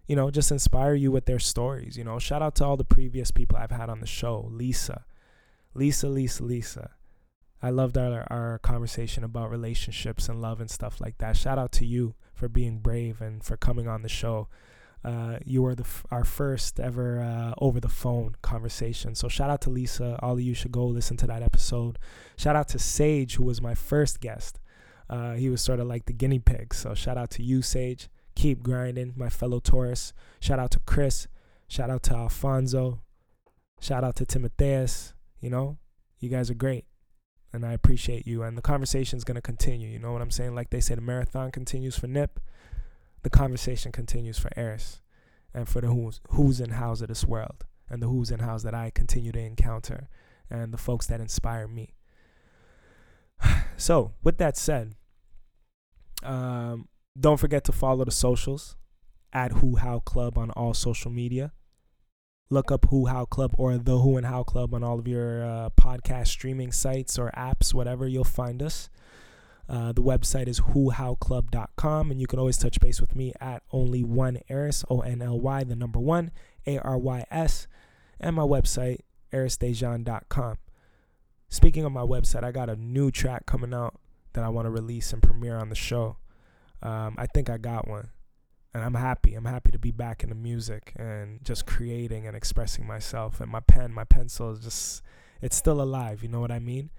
you 0.09 0.17
know, 0.17 0.31
just 0.31 0.51
inspire 0.51 0.95
you 0.95 1.13
with 1.13 1.27
their 1.27 1.39
stories. 1.39 1.99
You 1.99 2.05
know, 2.05 2.19
shout 2.19 2.41
out 2.41 2.55
to 2.57 2.65
all 2.65 2.79
the 2.79 2.85
previous 2.85 3.31
people 3.31 3.59
I've 3.59 3.71
had 3.71 3.91
on 3.91 4.01
the 4.01 4.07
show 4.07 4.49
Lisa, 4.51 5.05
Lisa, 5.75 6.09
Lisa, 6.09 6.45
Lisa. 6.45 6.91
I 7.65 7.71
loved 7.71 7.97
our, 7.97 8.27
our 8.31 8.59
conversation 8.59 9.25
about 9.25 9.51
relationships 9.51 10.29
and 10.29 10.43
love 10.43 10.61
and 10.61 10.71
stuff 10.71 11.01
like 11.01 11.17
that. 11.17 11.35
Shout 11.35 11.59
out 11.59 11.73
to 11.73 11.87
you 11.87 12.15
for 12.35 12.47
being 12.47 12.81
brave 12.81 13.23
and 13.23 13.43
for 13.43 13.57
coming 13.57 13.89
on 13.89 14.03
the 14.03 14.09
show. 14.11 14.49
Uh, 15.03 15.39
you 15.47 15.63
were 15.63 15.75
the 15.75 15.85
f- 15.85 16.05
our 16.11 16.25
first 16.25 16.79
ever 16.79 17.23
uh, 17.23 17.55
over 17.57 17.81
the 17.81 17.89
phone 17.89 18.37
conversation. 18.43 19.15
So 19.15 19.29
shout 19.29 19.49
out 19.49 19.63
to 19.63 19.71
Lisa. 19.71 20.19
All 20.21 20.35
of 20.35 20.43
you 20.43 20.53
should 20.53 20.73
go 20.73 20.85
listen 20.85 21.17
to 21.17 21.27
that 21.27 21.43
episode. 21.43 21.99
Shout 22.37 22.55
out 22.55 22.69
to 22.69 22.79
Sage, 22.79 23.37
who 23.37 23.45
was 23.45 23.63
my 23.63 23.75
first 23.75 24.21
guest. 24.21 24.61
Uh, 25.09 25.33
he 25.33 25.49
was 25.49 25.63
sort 25.63 25.81
of 25.81 25.87
like 25.87 26.05
the 26.05 26.13
guinea 26.13 26.41
pig. 26.41 26.75
So 26.75 26.93
shout 26.93 27.17
out 27.17 27.31
to 27.31 27.43
you, 27.43 27.63
Sage. 27.63 28.11
Keep 28.35 28.63
grinding, 28.63 29.15
my 29.17 29.31
fellow 29.31 29.59
Taurus. 29.59 30.13
Shout 30.39 30.59
out 30.59 30.73
to 30.73 30.81
Chris. 30.81 31.29
Shout 31.67 31.89
out 31.89 32.03
to 32.03 32.15
Alfonso. 32.15 33.01
Shout 33.81 34.05
out 34.05 34.17
to 34.17 34.27
Timotheus. 34.27 35.15
You 35.41 35.49
know, 35.49 35.79
you 36.21 36.29
guys 36.29 36.51
are 36.51 36.55
great. 36.55 36.85
And 37.55 37.65
I 37.65 37.73
appreciate 37.73 38.27
you. 38.27 38.43
And 38.43 38.59
the 38.59 38.63
conversation 38.63 39.17
is 39.17 39.25
going 39.25 39.37
to 39.37 39.41
continue. 39.41 39.89
You 39.89 39.99
know 39.99 40.13
what 40.13 40.21
I'm 40.21 40.31
saying? 40.31 40.55
Like 40.55 40.69
they 40.69 40.81
say, 40.81 40.95
the 40.95 41.01
marathon 41.01 41.51
continues 41.51 41.97
for 41.97 42.07
Nip 42.07 42.39
the 43.25 43.31
conversation 43.31 43.91
continues 43.91 44.39
for 44.39 44.51
Eris 44.55 45.01
and 45.53 45.69
for 45.69 45.81
the 45.81 45.89
who's, 45.89 46.21
who's 46.29 46.61
and 46.61 46.75
hows 46.75 47.03
of 47.03 47.09
this 47.09 47.25
world 47.25 47.65
and 47.91 48.01
the 48.01 48.07
who's 48.07 48.31
and 48.31 48.43
hows 48.43 48.63
that 48.63 48.75
I 48.75 48.91
continue 48.91 49.33
to 49.33 49.41
encounter 49.41 50.09
and 50.49 50.73
the 50.73 50.79
folks 50.79 51.07
that 51.09 51.21
inspire 51.21 51.67
me. 51.67 51.95
So, 53.77 54.13
with 54.23 54.39
that 54.39 54.57
said, 54.57 54.95
um, 56.23 56.87
don't 57.19 57.41
forget 57.41 57.65
to 57.65 57.73
follow 57.73 58.05
the 58.05 58.13
socials 58.13 58.77
at 59.33 59.51
Who 59.51 59.75
How 59.77 59.99
Club 59.99 60.39
on 60.39 60.53
all 60.53 60.75
social 60.75 61.11
media. 61.11 61.51
Look 62.51 62.71
up 62.71 62.87
Who 62.91 63.07
How 63.07 63.25
Club 63.25 63.55
or 63.57 63.79
the 63.79 63.99
Who 63.99 64.17
and 64.17 64.27
How 64.27 64.43
Club 64.43 64.75
on 64.75 64.85
all 64.85 64.99
of 64.99 65.09
your 65.09 65.45
uh, 65.45 65.71
podcast 65.71 66.29
streaming 66.29 66.73
sites 66.73 67.19
or 67.19 67.31
apps, 67.37 67.73
whatever, 67.73 68.07
you'll 68.07 68.25
find 68.25 68.63
us. 68.63 68.91
Uh, 69.67 69.93
the 69.93 70.03
website 70.03 70.47
is 70.47 70.61
whohowclub.com, 70.61 72.11
and 72.11 72.21
you 72.21 72.27
can 72.27 72.39
always 72.39 72.59
touch 72.59 72.79
base 72.81 73.01
with 73.01 73.17
me 73.17 73.33
at 73.41 73.63
only 73.73 74.05
one 74.05 74.39
Aris, 74.51 74.85
O 74.91 75.01
N 75.01 75.23
L 75.23 75.41
Y, 75.41 75.65
the 75.65 75.75
number 75.75 75.99
one, 75.99 76.33
A 76.67 76.79
R 76.79 76.99
Y 76.99 77.25
S, 77.31 77.67
and 78.21 78.37
my 78.37 78.43
website, 78.43 78.99
arisdejan.com. 79.33 80.59
Speaking 81.49 81.85
of 81.85 81.93
my 81.93 82.03
website, 82.03 82.45
I 82.45 82.53
got 82.53 82.69
a 82.69 82.77
new 82.77 83.11
track 83.11 83.47
coming 83.47 83.73
out 83.73 83.95
that 84.35 84.45
I 84.45 84.51
want 84.51 84.67
to 84.67 84.71
release 84.71 85.13
and 85.15 85.23
premiere 85.23 85.57
on 85.57 85.71
the 85.71 85.75
show. 85.75 86.19
Um, 86.83 87.15
I 87.17 87.27
think 87.27 87.49
I 87.49 87.57
got 87.57 87.89
one, 87.89 88.11
and 88.75 88.83
I'm 88.83 88.95
happy. 88.95 89.35
I'm 89.35 89.45
happy 89.45 89.71
to 89.71 89.79
be 89.79 89.93
back 89.93 90.23
in 90.25 90.29
the 90.29 90.35
music 90.35 90.93
and 90.97 91.43
just 91.45 91.65
creating 91.65 92.27
and 92.27 92.37
expressing 92.37 92.87
myself. 92.87 93.41
And 93.41 93.51
my 93.51 93.61
pen, 93.61 93.93
my 93.93 94.05
pencil 94.05 94.51
is 94.51 94.61
just, 94.61 95.03
it's 95.41 95.57
still 95.57 95.81
alive. 95.81 96.23
You 96.23 96.29
know 96.29 96.41
what 96.41 96.51
I 96.51 96.59
mean? 96.59 96.91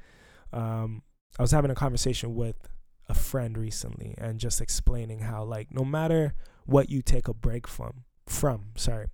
Um, 0.54 1.04
I 1.38 1.42
was 1.42 1.52
having 1.52 1.70
a 1.70 1.76
conversation 1.76 2.34
with 2.34 2.70
a 3.08 3.14
friend 3.14 3.58
recently 3.58 4.16
and 4.18 4.40
just 4.40 4.62
explaining 4.62 5.20
how 5.20 5.44
like 5.44 5.74
no 5.74 5.84
matter 5.84 6.34
what 6.66 6.90
you 6.90 7.02
take 7.02 7.28
a 7.28 7.34
break 7.34 7.68
from 7.68 8.04
from 8.26 8.66
sorry 8.76 9.08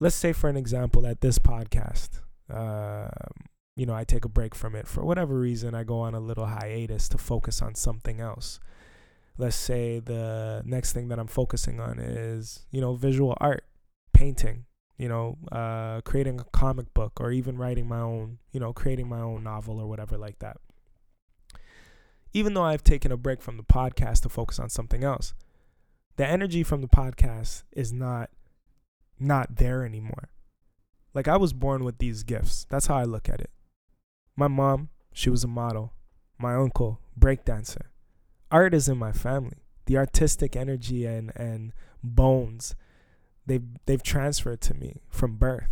let's 0.00 0.16
say 0.16 0.32
for 0.32 0.50
an 0.50 0.56
example 0.56 1.06
at 1.06 1.20
this 1.20 1.38
podcast 1.38 2.20
uh, 2.52 3.08
you 3.76 3.86
know 3.86 3.94
i 3.94 4.02
take 4.02 4.24
a 4.24 4.28
break 4.28 4.54
from 4.54 4.74
it 4.74 4.88
for 4.88 5.04
whatever 5.04 5.38
reason 5.38 5.74
i 5.74 5.84
go 5.84 6.00
on 6.00 6.12
a 6.14 6.18
little 6.18 6.46
hiatus 6.46 7.08
to 7.08 7.16
focus 7.16 7.62
on 7.62 7.74
something 7.74 8.20
else 8.20 8.58
let's 9.38 9.56
say 9.56 10.00
the 10.00 10.62
next 10.64 10.92
thing 10.92 11.08
that 11.08 11.18
i'm 11.18 11.26
focusing 11.26 11.80
on 11.80 11.98
is 11.98 12.66
you 12.70 12.80
know 12.80 12.94
visual 12.94 13.36
art 13.40 13.64
painting 14.12 14.64
you 14.98 15.08
know 15.08 15.38
uh, 15.50 16.00
creating 16.02 16.38
a 16.38 16.44
comic 16.52 16.92
book 16.92 17.20
or 17.20 17.30
even 17.30 17.56
writing 17.56 17.88
my 17.88 18.00
own 18.00 18.38
you 18.52 18.60
know 18.60 18.72
creating 18.72 19.08
my 19.08 19.20
own 19.20 19.42
novel 19.42 19.80
or 19.80 19.86
whatever 19.86 20.18
like 20.18 20.38
that 20.40 20.58
even 22.32 22.54
though 22.54 22.62
I've 22.62 22.84
taken 22.84 23.10
a 23.10 23.16
break 23.16 23.42
from 23.42 23.56
the 23.56 23.62
podcast 23.62 24.22
to 24.22 24.28
focus 24.28 24.58
on 24.58 24.70
something 24.70 25.02
else, 25.02 25.34
the 26.16 26.26
energy 26.26 26.62
from 26.62 26.80
the 26.80 26.88
podcast 26.88 27.64
is 27.72 27.92
not 27.92 28.30
not 29.18 29.56
there 29.56 29.84
anymore. 29.84 30.30
Like 31.12 31.28
I 31.28 31.36
was 31.36 31.52
born 31.52 31.84
with 31.84 31.98
these 31.98 32.22
gifts. 32.22 32.66
That's 32.70 32.86
how 32.86 32.96
I 32.96 33.04
look 33.04 33.28
at 33.28 33.40
it. 33.40 33.50
My 34.36 34.48
mom, 34.48 34.88
she 35.12 35.28
was 35.28 35.44
a 35.44 35.48
model. 35.48 35.92
My 36.38 36.54
uncle, 36.54 37.00
breakdancer. 37.18 37.89
Art 38.50 38.74
is 38.74 38.88
in 38.88 38.98
my 38.98 39.12
family. 39.12 39.58
The 39.86 39.96
artistic 39.96 40.56
energy 40.56 41.06
and 41.06 41.32
and 41.36 41.72
bones 42.02 42.74
they've 43.46 43.64
they've 43.86 44.02
transferred 44.02 44.60
to 44.62 44.74
me 44.74 45.02
from 45.08 45.36
birth. 45.36 45.70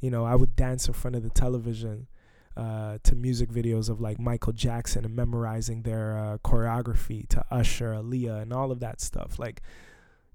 You 0.00 0.10
know, 0.10 0.24
I 0.24 0.34
would 0.34 0.56
dance 0.56 0.88
in 0.88 0.94
front 0.94 1.16
of 1.16 1.22
the 1.22 1.30
television 1.30 2.08
uh, 2.56 2.98
to 3.04 3.14
music 3.14 3.50
videos 3.50 3.90
of 3.90 4.00
like 4.00 4.18
Michael 4.18 4.52
Jackson 4.52 5.04
and 5.04 5.14
memorizing 5.14 5.82
their 5.82 6.16
uh, 6.16 6.38
choreography 6.38 7.28
to 7.28 7.44
Usher, 7.50 7.92
Aaliyah, 7.92 8.42
and 8.42 8.52
all 8.52 8.72
of 8.72 8.80
that 8.80 9.00
stuff. 9.00 9.38
Like 9.38 9.62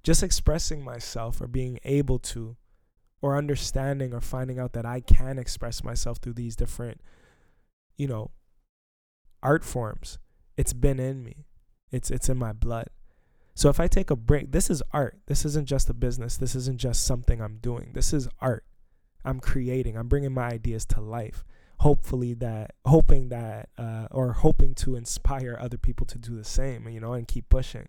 just 0.03 0.21
expressing 0.21 0.83
myself 0.83 1.41
or 1.41 1.47
being 1.47 1.79
able 1.83 2.19
to, 2.19 2.55
or 3.21 3.35
understanding 3.35 4.13
or 4.13 4.21
finding 4.21 4.59
out 4.59 4.73
that 4.73 4.85
I 4.85 4.99
can 4.99 5.39
express 5.39 5.83
myself 5.83 6.19
through 6.19 6.33
these 6.33 6.55
different, 6.55 7.01
you 7.97 8.07
know, 8.07 8.29
art 9.41 9.63
forms. 9.63 10.19
It's 10.57 10.73
been 10.73 10.99
in 10.99 11.23
me. 11.23 11.47
It's 11.91 12.11
it's 12.11 12.29
in 12.29 12.37
my 12.37 12.53
blood. 12.53 12.87
So 13.53 13.69
if 13.69 13.79
I 13.79 13.87
take 13.87 14.11
a 14.11 14.15
break, 14.17 14.51
this 14.51 14.69
is 14.69 14.83
art. 14.91 15.17
This 15.27 15.45
isn't 15.45 15.67
just 15.67 15.89
a 15.89 15.93
business. 15.93 16.35
This 16.35 16.55
isn't 16.55 16.77
just 16.77 17.05
something 17.05 17.41
I'm 17.41 17.57
doing. 17.57 17.91
This 17.93 18.11
is 18.11 18.27
art. 18.41 18.65
I'm 19.23 19.39
creating. 19.39 19.97
I'm 19.97 20.09
bringing 20.09 20.33
my 20.33 20.49
ideas 20.49 20.85
to 20.87 21.01
life. 21.01 21.45
Hopefully 21.79 22.33
that, 22.35 22.73
hoping 22.85 23.29
that, 23.29 23.69
uh, 23.77 24.07
or 24.11 24.33
hoping 24.33 24.75
to 24.75 24.95
inspire 24.95 25.57
other 25.59 25.77
people 25.77 26.05
to 26.07 26.17
do 26.17 26.35
the 26.35 26.43
same, 26.43 26.87
you 26.89 26.99
know, 26.99 27.13
and 27.13 27.27
keep 27.27 27.49
pushing. 27.49 27.87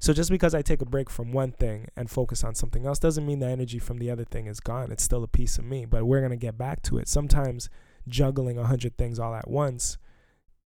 So 0.00 0.12
just 0.12 0.30
because 0.30 0.54
I 0.54 0.62
take 0.62 0.80
a 0.80 0.86
break 0.86 1.10
from 1.10 1.32
one 1.32 1.50
thing 1.50 1.88
and 1.96 2.08
focus 2.08 2.44
on 2.44 2.54
something 2.54 2.86
else 2.86 3.00
doesn't 3.00 3.26
mean 3.26 3.40
the 3.40 3.48
energy 3.48 3.80
from 3.80 3.98
the 3.98 4.10
other 4.10 4.24
thing 4.24 4.46
is 4.46 4.60
gone. 4.60 4.92
It's 4.92 5.02
still 5.02 5.24
a 5.24 5.28
piece 5.28 5.58
of 5.58 5.64
me, 5.64 5.84
but 5.84 6.04
we're 6.04 6.26
to 6.28 6.36
get 6.36 6.56
back 6.56 6.82
to 6.82 6.98
it. 6.98 7.08
Sometimes 7.08 7.68
juggling 8.06 8.58
a 8.58 8.66
hundred 8.66 8.96
things 8.96 9.18
all 9.18 9.34
at 9.34 9.48
once 9.48 9.98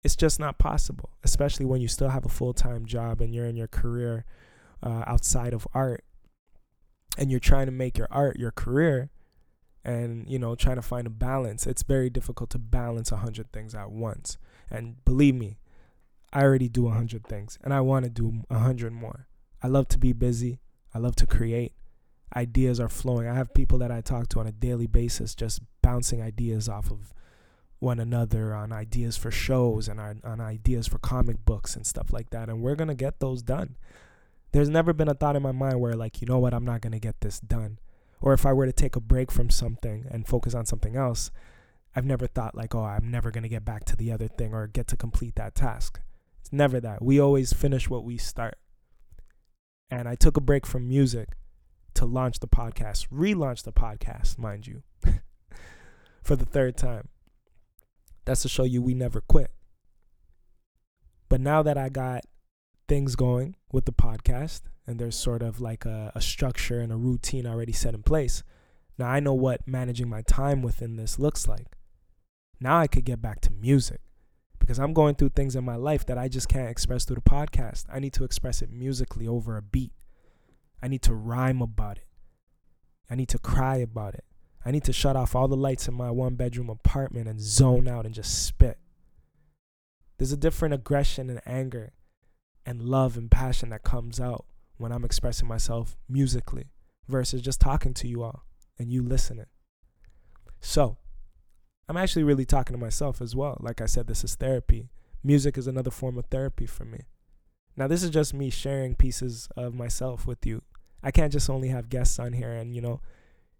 it's 0.03 0.15
just 0.15 0.39
not 0.39 0.57
possible, 0.57 1.11
especially 1.23 1.65
when 1.65 1.81
you 1.81 1.87
still 1.87 2.09
have 2.09 2.25
a 2.25 2.29
full 2.29 2.53
time 2.53 2.85
job 2.85 3.21
and 3.21 3.33
you're 3.33 3.45
in 3.45 3.55
your 3.55 3.67
career 3.67 4.25
uh, 4.81 5.03
outside 5.05 5.53
of 5.53 5.67
art 5.73 6.03
and 7.17 7.29
you're 7.29 7.39
trying 7.39 7.67
to 7.67 7.71
make 7.71 7.97
your 7.97 8.07
art 8.09 8.39
your 8.39 8.51
career 8.51 9.09
and 9.83 10.29
you 10.29 10.39
know 10.39 10.55
trying 10.55 10.77
to 10.77 10.81
find 10.81 11.05
a 11.05 11.11
balance. 11.11 11.67
It's 11.67 11.83
very 11.83 12.09
difficult 12.09 12.49
to 12.51 12.57
balance 12.57 13.11
a 13.11 13.17
hundred 13.17 13.51
things 13.51 13.75
at 13.75 13.91
once. 13.91 14.37
And 14.69 15.03
believe 15.05 15.35
me 15.35 15.57
i 16.33 16.41
already 16.41 16.69
do 16.69 16.87
a 16.87 16.91
hundred 16.91 17.25
things 17.27 17.59
and 17.61 17.73
i 17.73 17.81
want 17.81 18.05
to 18.05 18.09
do 18.09 18.43
a 18.49 18.59
hundred 18.59 18.93
more. 18.93 19.27
I 19.61 19.67
love 19.67 19.87
to 19.89 19.99
be 19.99 20.13
busy. 20.13 20.59
I 20.93 20.97
love 20.97 21.15
to 21.17 21.27
create. 21.27 21.73
Ideas 22.35 22.79
are 22.79 22.89
flowing. 22.89 23.27
I 23.27 23.35
have 23.35 23.53
people 23.53 23.77
that 23.79 23.91
i 23.91 24.01
talk 24.01 24.29
to 24.29 24.39
on 24.39 24.47
a 24.47 24.51
daily 24.51 24.87
basis 24.87 25.35
just 25.35 25.61
bouncing 25.83 26.21
ideas 26.21 26.69
off 26.69 26.89
of 26.89 27.13
one 27.81 27.99
another 27.99 28.53
on 28.53 28.71
ideas 28.71 29.17
for 29.17 29.31
shows 29.31 29.87
and 29.87 29.99
on, 29.99 30.21
on 30.23 30.39
ideas 30.39 30.87
for 30.87 30.99
comic 30.99 31.43
books 31.45 31.75
and 31.75 31.85
stuff 31.85 32.13
like 32.13 32.29
that. 32.29 32.47
And 32.47 32.61
we're 32.61 32.75
going 32.75 32.89
to 32.89 32.95
get 32.95 33.19
those 33.19 33.41
done. 33.41 33.75
There's 34.51 34.69
never 34.69 34.93
been 34.93 35.09
a 35.09 35.15
thought 35.15 35.35
in 35.35 35.41
my 35.41 35.51
mind 35.51 35.79
where, 35.79 35.95
like, 35.95 36.21
you 36.21 36.27
know 36.27 36.37
what, 36.37 36.53
I'm 36.53 36.65
not 36.65 36.81
going 36.81 36.91
to 36.91 36.99
get 36.99 37.21
this 37.21 37.39
done. 37.39 37.79
Or 38.21 38.33
if 38.33 38.45
I 38.45 38.53
were 38.53 38.67
to 38.67 38.71
take 38.71 38.95
a 38.95 39.01
break 39.01 39.31
from 39.31 39.49
something 39.49 40.05
and 40.11 40.27
focus 40.27 40.53
on 40.53 40.67
something 40.67 40.95
else, 40.95 41.31
I've 41.95 42.05
never 42.05 42.27
thought, 42.27 42.53
like, 42.53 42.75
oh, 42.75 42.83
I'm 42.83 43.09
never 43.09 43.31
going 43.31 43.43
to 43.43 43.49
get 43.49 43.65
back 43.65 43.83
to 43.85 43.95
the 43.95 44.11
other 44.11 44.27
thing 44.27 44.53
or 44.53 44.67
get 44.67 44.87
to 44.89 44.97
complete 44.97 45.35
that 45.35 45.55
task. 45.55 45.99
It's 46.39 46.53
never 46.53 46.79
that. 46.81 47.01
We 47.01 47.19
always 47.19 47.51
finish 47.51 47.89
what 47.89 48.03
we 48.03 48.17
start. 48.17 48.59
And 49.89 50.07
I 50.07 50.13
took 50.13 50.37
a 50.37 50.41
break 50.41 50.67
from 50.67 50.87
music 50.87 51.29
to 51.95 52.05
launch 52.05 52.39
the 52.39 52.47
podcast, 52.47 53.07
relaunch 53.09 53.63
the 53.63 53.73
podcast, 53.73 54.37
mind 54.37 54.67
you, 54.67 54.83
for 56.21 56.35
the 56.35 56.45
third 56.45 56.77
time. 56.77 57.09
That's 58.25 58.41
to 58.43 58.49
show 58.49 58.63
you 58.63 58.81
we 58.81 58.93
never 58.93 59.21
quit. 59.21 59.51
But 61.29 61.41
now 61.41 61.63
that 61.63 61.77
I 61.77 61.89
got 61.89 62.25
things 62.87 63.15
going 63.15 63.55
with 63.71 63.85
the 63.85 63.93
podcast 63.93 64.61
and 64.85 64.99
there's 64.99 65.15
sort 65.15 65.41
of 65.41 65.61
like 65.61 65.85
a, 65.85 66.11
a 66.13 66.21
structure 66.21 66.79
and 66.79 66.91
a 66.91 66.97
routine 66.97 67.47
already 67.47 67.71
set 67.71 67.93
in 67.93 68.03
place, 68.03 68.43
now 68.97 69.07
I 69.07 69.19
know 69.19 69.33
what 69.33 69.67
managing 69.67 70.09
my 70.09 70.21
time 70.21 70.61
within 70.61 70.97
this 70.97 71.17
looks 71.17 71.47
like. 71.47 71.67
Now 72.59 72.79
I 72.79 72.87
could 72.87 73.05
get 73.05 73.21
back 73.21 73.41
to 73.41 73.51
music 73.51 74.01
because 74.59 74.77
I'm 74.77 74.93
going 74.93 75.15
through 75.15 75.29
things 75.29 75.55
in 75.55 75.63
my 75.63 75.75
life 75.75 76.05
that 76.05 76.17
I 76.17 76.27
just 76.27 76.47
can't 76.47 76.69
express 76.69 77.05
through 77.05 77.15
the 77.15 77.21
podcast. 77.21 77.85
I 77.91 77.99
need 77.99 78.13
to 78.13 78.23
express 78.23 78.61
it 78.61 78.69
musically 78.69 79.27
over 79.27 79.57
a 79.57 79.61
beat. 79.61 79.93
I 80.83 80.87
need 80.87 81.01
to 81.03 81.13
rhyme 81.13 81.61
about 81.61 81.97
it. 81.97 82.07
I 83.09 83.15
need 83.15 83.29
to 83.29 83.39
cry 83.39 83.77
about 83.77 84.13
it. 84.13 84.23
I 84.65 84.71
need 84.71 84.83
to 84.83 84.93
shut 84.93 85.15
off 85.15 85.35
all 85.35 85.47
the 85.47 85.57
lights 85.57 85.87
in 85.87 85.93
my 85.93 86.11
one 86.11 86.35
bedroom 86.35 86.69
apartment 86.69 87.27
and 87.27 87.41
zone 87.41 87.87
out 87.87 88.05
and 88.05 88.13
just 88.13 88.45
spit. 88.45 88.77
There's 90.17 90.31
a 90.31 90.37
different 90.37 90.73
aggression 90.73 91.29
and 91.29 91.41
anger 91.45 91.93
and 92.65 92.81
love 92.81 93.17
and 93.17 93.31
passion 93.31 93.69
that 93.69 93.83
comes 93.83 94.19
out 94.19 94.45
when 94.77 94.91
I'm 94.91 95.05
expressing 95.05 95.47
myself 95.47 95.97
musically 96.07 96.65
versus 97.07 97.41
just 97.41 97.59
talking 97.59 97.93
to 97.95 98.07
you 98.07 98.23
all 98.23 98.43
and 98.77 98.91
you 98.91 99.01
listening. 99.01 99.47
So, 100.59 100.97
I'm 101.89 101.97
actually 101.97 102.23
really 102.23 102.45
talking 102.45 102.75
to 102.75 102.79
myself 102.79 103.19
as 103.19 103.35
well. 103.35 103.57
Like 103.59 103.81
I 103.81 103.85
said, 103.87 104.07
this 104.07 104.23
is 104.23 104.35
therapy. 104.35 104.89
Music 105.23 105.57
is 105.57 105.67
another 105.67 105.91
form 105.91 106.17
of 106.17 106.25
therapy 106.27 106.65
for 106.65 106.85
me. 106.85 107.01
Now, 107.75 107.87
this 107.87 108.03
is 108.03 108.11
just 108.11 108.33
me 108.33 108.49
sharing 108.49 108.95
pieces 108.95 109.49
of 109.57 109.73
myself 109.73 110.27
with 110.27 110.45
you. 110.45 110.61
I 111.03 111.11
can't 111.11 111.33
just 111.33 111.49
only 111.49 111.69
have 111.69 111.89
guests 111.89 112.19
on 112.19 112.33
here 112.33 112.51
and, 112.51 112.75
you 112.75 112.81
know, 112.81 113.01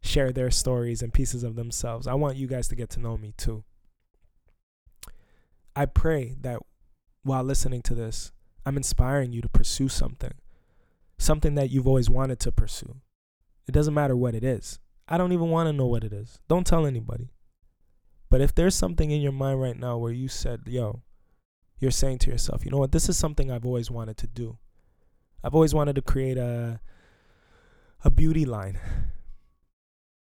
share 0.01 0.31
their 0.31 0.51
stories 0.51 1.01
and 1.01 1.13
pieces 1.13 1.43
of 1.43 1.55
themselves. 1.55 2.07
I 2.07 2.13
want 2.15 2.37
you 2.37 2.47
guys 2.47 2.67
to 2.69 2.75
get 2.75 2.89
to 2.91 2.99
know 2.99 3.17
me 3.17 3.33
too. 3.37 3.63
I 5.75 5.85
pray 5.85 6.35
that 6.41 6.59
while 7.23 7.43
listening 7.43 7.81
to 7.83 7.95
this, 7.95 8.31
I'm 8.65 8.77
inspiring 8.77 9.31
you 9.31 9.41
to 9.41 9.49
pursue 9.49 9.89
something, 9.89 10.33
something 11.17 11.55
that 11.55 11.69
you've 11.69 11.87
always 11.87 12.09
wanted 12.09 12.39
to 12.41 12.51
pursue. 12.51 12.97
It 13.67 13.71
doesn't 13.71 13.93
matter 13.93 14.15
what 14.15 14.35
it 14.35 14.43
is. 14.43 14.79
I 15.07 15.17
don't 15.17 15.31
even 15.31 15.49
want 15.49 15.67
to 15.67 15.73
know 15.73 15.85
what 15.85 16.03
it 16.03 16.13
is. 16.13 16.39
Don't 16.47 16.65
tell 16.65 16.85
anybody. 16.85 17.31
But 18.29 18.41
if 18.41 18.55
there's 18.55 18.75
something 18.75 19.11
in 19.11 19.21
your 19.21 19.31
mind 19.31 19.61
right 19.61 19.77
now 19.77 19.97
where 19.97 20.11
you 20.11 20.27
said, 20.27 20.61
yo, 20.65 21.01
you're 21.79 21.91
saying 21.91 22.19
to 22.19 22.31
yourself, 22.31 22.63
you 22.63 22.71
know 22.71 22.77
what, 22.77 22.91
this 22.91 23.09
is 23.09 23.17
something 23.17 23.51
I've 23.51 23.65
always 23.65 23.91
wanted 23.91 24.17
to 24.17 24.27
do. 24.27 24.57
I've 25.43 25.55
always 25.55 25.73
wanted 25.73 25.95
to 25.95 26.01
create 26.01 26.37
a 26.37 26.79
a 28.03 28.09
beauty 28.09 28.45
line 28.45 28.79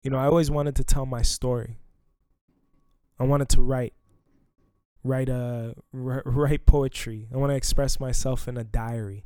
you 0.05 0.11
know, 0.11 0.19
I 0.19 0.27
always 0.27 0.51
wanted 0.51 0.75
to 0.75 0.83
tell 0.83 1.07
my 1.07 1.23
story. 1.23 1.79
I 3.19 3.23
wanted 3.23 3.49
to 3.49 3.61
write, 3.61 3.95
write 5.03 5.29
a 5.29 5.73
write 5.91 6.67
poetry. 6.67 7.27
I 7.33 7.37
want 7.37 7.51
to 7.51 7.55
express 7.55 7.99
myself 7.99 8.47
in 8.47 8.55
a 8.55 8.63
diary. 8.63 9.25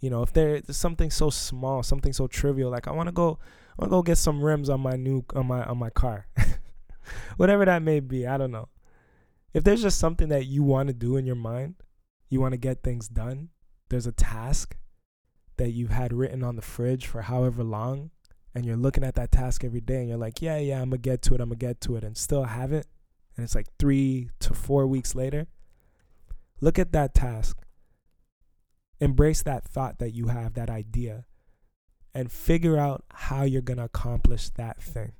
You 0.00 0.10
know, 0.10 0.22
if 0.22 0.34
there's 0.34 0.76
something 0.76 1.10
so 1.10 1.30
small, 1.30 1.82
something 1.82 2.12
so 2.12 2.26
trivial, 2.26 2.70
like 2.70 2.86
I 2.86 2.90
want 2.90 3.08
to 3.08 3.12
go, 3.12 3.38
I 3.78 3.82
want 3.82 3.90
to 3.90 3.96
go 3.96 4.02
get 4.02 4.18
some 4.18 4.44
rims 4.44 4.68
on 4.68 4.82
my 4.82 4.96
new 4.96 5.24
on 5.34 5.46
my 5.46 5.64
on 5.64 5.78
my 5.78 5.88
car, 5.88 6.26
whatever 7.38 7.64
that 7.64 7.80
may 7.80 8.00
be. 8.00 8.26
I 8.26 8.36
don't 8.36 8.52
know. 8.52 8.68
If 9.54 9.64
there's 9.64 9.80
just 9.80 9.98
something 9.98 10.28
that 10.28 10.44
you 10.44 10.62
want 10.62 10.88
to 10.88 10.94
do 10.94 11.16
in 11.16 11.24
your 11.24 11.36
mind, 11.36 11.76
you 12.28 12.38
want 12.38 12.52
to 12.52 12.58
get 12.58 12.82
things 12.82 13.08
done. 13.08 13.48
There's 13.88 14.06
a 14.06 14.12
task 14.12 14.76
that 15.56 15.70
you've 15.70 15.90
had 15.90 16.12
written 16.12 16.44
on 16.44 16.56
the 16.56 16.62
fridge 16.62 17.06
for 17.06 17.22
however 17.22 17.64
long 17.64 18.10
and 18.54 18.64
you're 18.64 18.76
looking 18.76 19.04
at 19.04 19.16
that 19.16 19.32
task 19.32 19.64
every 19.64 19.80
day 19.80 19.98
and 19.98 20.08
you're 20.08 20.18
like, 20.18 20.40
yeah, 20.40 20.58
yeah, 20.58 20.80
I'm 20.80 20.90
gonna 20.90 20.98
get 20.98 21.22
to 21.22 21.34
it, 21.34 21.40
I'm 21.40 21.48
gonna 21.48 21.56
get 21.56 21.80
to 21.82 21.96
it, 21.96 22.04
and 22.04 22.16
still 22.16 22.44
haven't, 22.44 22.86
and 23.36 23.44
it's 23.44 23.54
like 23.54 23.66
three 23.78 24.30
to 24.40 24.54
four 24.54 24.86
weeks 24.86 25.14
later, 25.14 25.48
look 26.60 26.78
at 26.78 26.92
that 26.92 27.14
task. 27.14 27.58
Embrace 29.00 29.42
that 29.42 29.64
thought 29.64 29.98
that 29.98 30.14
you 30.14 30.28
have, 30.28 30.54
that 30.54 30.70
idea, 30.70 31.24
and 32.14 32.30
figure 32.30 32.78
out 32.78 33.04
how 33.12 33.42
you're 33.42 33.60
gonna 33.60 33.84
accomplish 33.84 34.50
that 34.50 34.80
thing. 34.80 35.12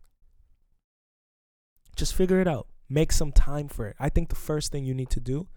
Just 1.96 2.14
figure 2.14 2.40
it 2.40 2.48
out. 2.48 2.68
Make 2.88 3.10
some 3.10 3.32
time 3.32 3.68
for 3.68 3.88
it. 3.88 3.96
I 3.98 4.08
think 4.08 4.28
the 4.28 4.36
first 4.36 4.70
thing 4.70 4.84
you 4.84 4.94
need 4.94 5.10
to 5.10 5.20
do 5.20 5.48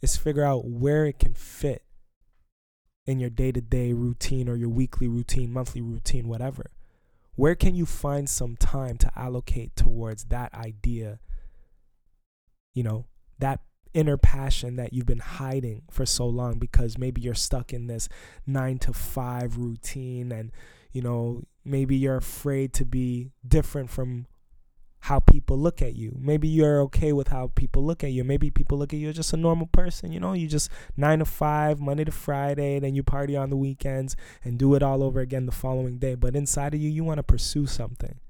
is 0.00 0.16
figure 0.16 0.44
out 0.44 0.64
where 0.66 1.04
it 1.04 1.18
can 1.18 1.34
fit 1.34 1.84
in 3.06 3.18
your 3.18 3.30
day 3.30 3.52
to 3.52 3.60
day 3.60 3.92
routine 3.92 4.48
or 4.48 4.56
your 4.56 4.68
weekly 4.70 5.08
routine, 5.08 5.52
monthly 5.52 5.82
routine, 5.82 6.26
whatever 6.26 6.70
where 7.40 7.54
can 7.54 7.74
you 7.74 7.86
find 7.86 8.28
some 8.28 8.54
time 8.54 8.98
to 8.98 9.10
allocate 9.16 9.74
towards 9.74 10.24
that 10.24 10.52
idea 10.52 11.18
you 12.74 12.82
know 12.82 13.06
that 13.38 13.60
inner 13.94 14.18
passion 14.18 14.76
that 14.76 14.92
you've 14.92 15.06
been 15.06 15.18
hiding 15.18 15.80
for 15.90 16.04
so 16.04 16.26
long 16.26 16.58
because 16.58 16.98
maybe 16.98 17.22
you're 17.22 17.34
stuck 17.34 17.72
in 17.72 17.86
this 17.86 18.10
9 18.46 18.78
to 18.78 18.92
5 18.92 19.56
routine 19.56 20.30
and 20.30 20.52
you 20.92 21.00
know 21.00 21.42
maybe 21.64 21.96
you're 21.96 22.18
afraid 22.18 22.74
to 22.74 22.84
be 22.84 23.30
different 23.46 23.88
from 23.88 24.26
how 25.04 25.18
people 25.18 25.58
look 25.58 25.80
at 25.80 25.94
you. 25.96 26.14
Maybe 26.20 26.46
you're 26.46 26.82
okay 26.82 27.12
with 27.12 27.28
how 27.28 27.52
people 27.54 27.84
look 27.84 28.04
at 28.04 28.12
you. 28.12 28.22
Maybe 28.22 28.50
people 28.50 28.76
look 28.78 28.92
at 28.92 28.98
you 28.98 29.08
as 29.08 29.16
just 29.16 29.32
a 29.32 29.36
normal 29.36 29.66
person. 29.66 30.12
You 30.12 30.20
know, 30.20 30.34
you 30.34 30.46
just 30.46 30.70
nine 30.96 31.20
to 31.20 31.24
five, 31.24 31.80
Monday 31.80 32.04
to 32.04 32.12
Friday, 32.12 32.78
then 32.78 32.94
you 32.94 33.02
party 33.02 33.36
on 33.36 33.48
the 33.50 33.56
weekends 33.56 34.14
and 34.44 34.58
do 34.58 34.74
it 34.74 34.82
all 34.82 35.02
over 35.02 35.20
again 35.20 35.46
the 35.46 35.52
following 35.52 35.98
day. 35.98 36.14
But 36.14 36.36
inside 36.36 36.74
of 36.74 36.80
you, 36.80 36.90
you 36.90 37.02
want 37.02 37.18
to 37.18 37.22
pursue 37.22 37.66
something, 37.66 38.20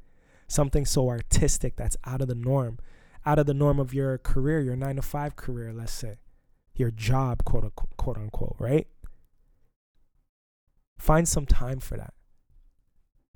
something 0.47 0.87
so 0.87 1.09
artistic 1.09 1.77
that's 1.77 1.97
out 2.07 2.23
of 2.23 2.29
the 2.29 2.35
norm, 2.37 2.79
out 3.27 3.39
of 3.41 3.47
the 3.47 3.55
norm 3.55 3.81
of 3.81 3.93
your 3.93 4.19
career, 4.19 4.61
your 4.61 4.77
nine 4.77 4.97
to 4.97 5.03
five 5.03 5.35
career, 5.37 5.73
let's 5.73 5.93
say. 5.93 6.19
your 6.81 6.91
job, 6.91 7.45
quote 7.45 7.65
unquote, 7.65 7.97
quote 7.97 8.17
unquote, 8.17 8.57
right? 8.59 8.87
Find 10.99 11.29
some 11.29 11.47
time 11.47 11.81
for 11.81 11.97
that. 11.97 12.15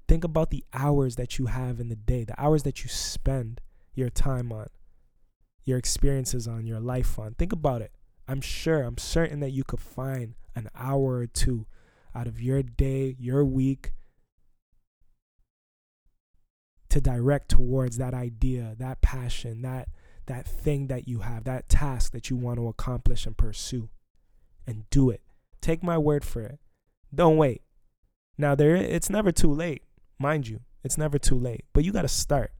Think 0.07 0.25
about 0.25 0.51
the 0.51 0.65
hours 0.73 1.17
that 1.17 1.39
you 1.39 1.47
have 1.47 1.81
in 1.81 1.89
the 1.89 1.97
day, 1.97 2.25
the 2.25 2.41
hours 2.41 2.63
that 2.65 2.83
you 2.83 2.91
spend 2.91 3.61
your 3.95 4.11
time 4.11 4.53
on, 4.53 4.69
your 5.65 5.79
experiences 5.79 6.47
on, 6.47 6.67
your 6.67 6.81
life 6.81 7.19
on. 7.19 7.35
Think 7.35 7.53
about 7.53 7.81
it. 7.81 7.93
I'm 8.29 8.41
sure, 8.41 8.83
I'm 8.83 8.99
certain 8.99 9.41
that 9.41 9.53
you 9.53 9.65
could 9.65 9.81
find 9.81 10.35
an 10.55 10.69
hour 10.75 11.19
or 11.19 11.27
two 11.27 11.67
out 12.15 12.27
of 12.27 12.41
your 12.41 12.63
day, 12.63 13.17
your 13.19 13.45
week, 13.45 13.93
to 16.91 17.01
direct 17.01 17.49
towards 17.49 17.97
that 17.97 18.15
idea, 18.15 18.77
that 18.79 19.01
passion, 19.01 19.63
that 19.63 19.89
that 20.27 20.47
thing 20.47 20.87
that 20.87 21.07
you 21.07 21.21
have, 21.21 21.45
that 21.45 21.69
task 21.69 22.13
that 22.13 22.31
you 22.31 22.37
want 22.37 22.59
to 22.59 22.69
accomplish 22.69 23.27
and 23.27 23.37
pursue. 23.37 23.89
And 24.67 24.89
do 24.89 25.11
it. 25.11 25.21
Take 25.61 25.83
my 25.83 25.99
word 25.99 26.25
for 26.25 26.41
it. 26.41 26.59
Don't 27.15 27.37
wait. 27.37 27.63
Now 28.39 28.55
there 28.55 28.75
it's 28.75 29.11
never 29.11 29.31
too 29.31 29.53
late, 29.53 29.83
mind 30.19 30.49
you. 30.49 30.61
It's 30.83 30.99
never 30.99 31.19
too 31.19 31.39
late, 31.39 31.65
but 31.73 31.85
you 31.85 31.93
got 31.93 32.03
to 32.03 32.09
start. 32.09 32.53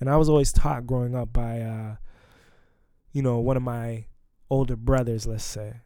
And 0.00 0.10
I 0.10 0.16
was 0.16 0.28
always 0.28 0.52
taught 0.52 0.86
growing 0.86 1.14
up 1.14 1.32
by 1.32 1.60
uh 1.60 1.96
you 3.12 3.22
know, 3.22 3.38
one 3.38 3.56
of 3.56 3.62
my 3.62 4.06
older 4.50 4.76
brothers, 4.76 5.26
let's 5.26 5.44
say. 5.44 5.80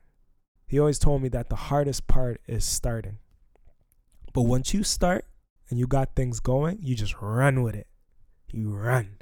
He 0.66 0.78
always 0.78 0.98
told 0.98 1.22
me 1.22 1.28
that 1.30 1.48
the 1.48 1.56
hardest 1.56 2.06
part 2.06 2.40
is 2.46 2.64
starting. 2.64 3.18
But 4.32 4.42
once 4.42 4.72
you 4.72 4.82
start 4.82 5.24
and 5.68 5.78
you 5.78 5.86
got 5.86 6.14
things 6.14 6.40
going, 6.40 6.78
you 6.80 6.94
just 6.94 7.20
run 7.20 7.62
with 7.62 7.74
it. 7.74 7.86
You 8.52 8.70
run. 8.70 9.18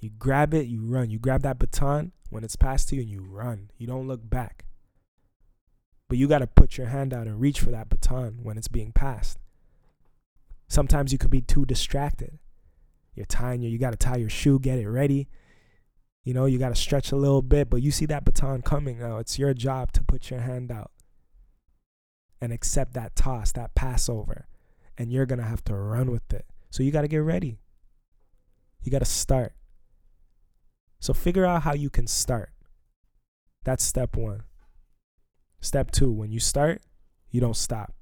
You 0.00 0.10
grab 0.10 0.52
it, 0.54 0.66
you 0.66 0.84
run. 0.84 1.10
You 1.10 1.18
grab 1.18 1.42
that 1.42 1.58
baton 1.58 2.12
when 2.30 2.44
it's 2.44 2.56
passed 2.56 2.88
to 2.88 2.96
you 2.96 3.02
and 3.02 3.10
you 3.10 3.22
run. 3.22 3.70
You 3.78 3.86
don't 3.86 4.08
look 4.08 4.28
back. 4.28 4.66
But 6.08 6.18
you 6.18 6.28
got 6.28 6.40
to 6.40 6.46
put 6.46 6.76
your 6.76 6.88
hand 6.88 7.14
out 7.14 7.26
and 7.26 7.40
reach 7.40 7.60
for 7.60 7.70
that 7.70 7.88
baton 7.88 8.40
when 8.42 8.58
it's 8.58 8.68
being 8.68 8.92
passed. 8.92 9.38
Sometimes 10.68 11.12
you 11.12 11.18
could 11.18 11.30
be 11.30 11.42
too 11.42 11.64
distracted. 11.64 12.38
You're 13.14 13.26
tying 13.26 13.62
your, 13.62 13.70
you 13.70 13.78
got 13.78 13.90
to 13.90 13.96
tie 13.96 14.16
your 14.16 14.30
shoe, 14.30 14.58
get 14.58 14.78
it 14.78 14.88
ready. 14.88 15.28
You 16.24 16.34
know, 16.34 16.46
you 16.46 16.58
got 16.58 16.70
to 16.70 16.74
stretch 16.74 17.12
a 17.12 17.16
little 17.16 17.42
bit, 17.42 17.68
but 17.68 17.82
you 17.82 17.90
see 17.90 18.06
that 18.06 18.24
baton 18.24 18.62
coming 18.62 18.98
now. 18.98 19.18
It's 19.18 19.38
your 19.38 19.54
job 19.54 19.92
to 19.92 20.02
put 20.02 20.30
your 20.30 20.40
hand 20.40 20.72
out 20.72 20.90
and 22.40 22.52
accept 22.52 22.94
that 22.94 23.14
toss, 23.14 23.52
that 23.52 23.74
passover. 23.74 24.48
And 24.96 25.12
you're 25.12 25.26
going 25.26 25.38
to 25.38 25.44
have 25.44 25.64
to 25.64 25.74
run 25.74 26.10
with 26.10 26.32
it. 26.32 26.46
So 26.70 26.82
you 26.82 26.90
got 26.90 27.02
to 27.02 27.08
get 27.08 27.18
ready. 27.18 27.58
You 28.82 28.90
got 28.90 29.00
to 29.00 29.04
start. 29.04 29.54
So 30.98 31.12
figure 31.12 31.44
out 31.44 31.62
how 31.62 31.74
you 31.74 31.90
can 31.90 32.06
start. 32.06 32.50
That's 33.64 33.84
step 33.84 34.16
one. 34.16 34.42
Step 35.60 35.90
two, 35.90 36.10
when 36.10 36.30
you 36.30 36.40
start, 36.40 36.82
you 37.30 37.40
don't 37.40 37.56
stop. 37.56 37.94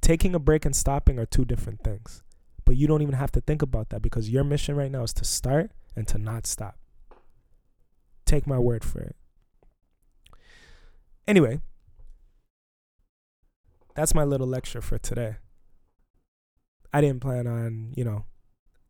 Taking 0.00 0.34
a 0.34 0.38
break 0.38 0.64
and 0.64 0.74
stopping 0.74 1.18
are 1.18 1.26
two 1.26 1.44
different 1.44 1.82
things. 1.82 2.22
But 2.64 2.76
you 2.76 2.86
don't 2.86 3.02
even 3.02 3.14
have 3.14 3.32
to 3.32 3.40
think 3.40 3.62
about 3.62 3.88
that 3.90 4.02
because 4.02 4.30
your 4.30 4.44
mission 4.44 4.76
right 4.76 4.90
now 4.90 5.02
is 5.02 5.12
to 5.14 5.24
start 5.24 5.70
and 5.96 6.06
to 6.08 6.18
not 6.18 6.46
stop. 6.46 6.78
Take 8.26 8.46
my 8.46 8.58
word 8.58 8.84
for 8.84 9.00
it. 9.00 9.16
Anyway, 11.26 11.60
that's 13.94 14.14
my 14.14 14.24
little 14.24 14.46
lecture 14.46 14.80
for 14.80 14.98
today. 14.98 15.36
I 16.92 17.00
didn't 17.00 17.20
plan 17.20 17.46
on, 17.46 17.92
you 17.96 18.04
know, 18.04 18.24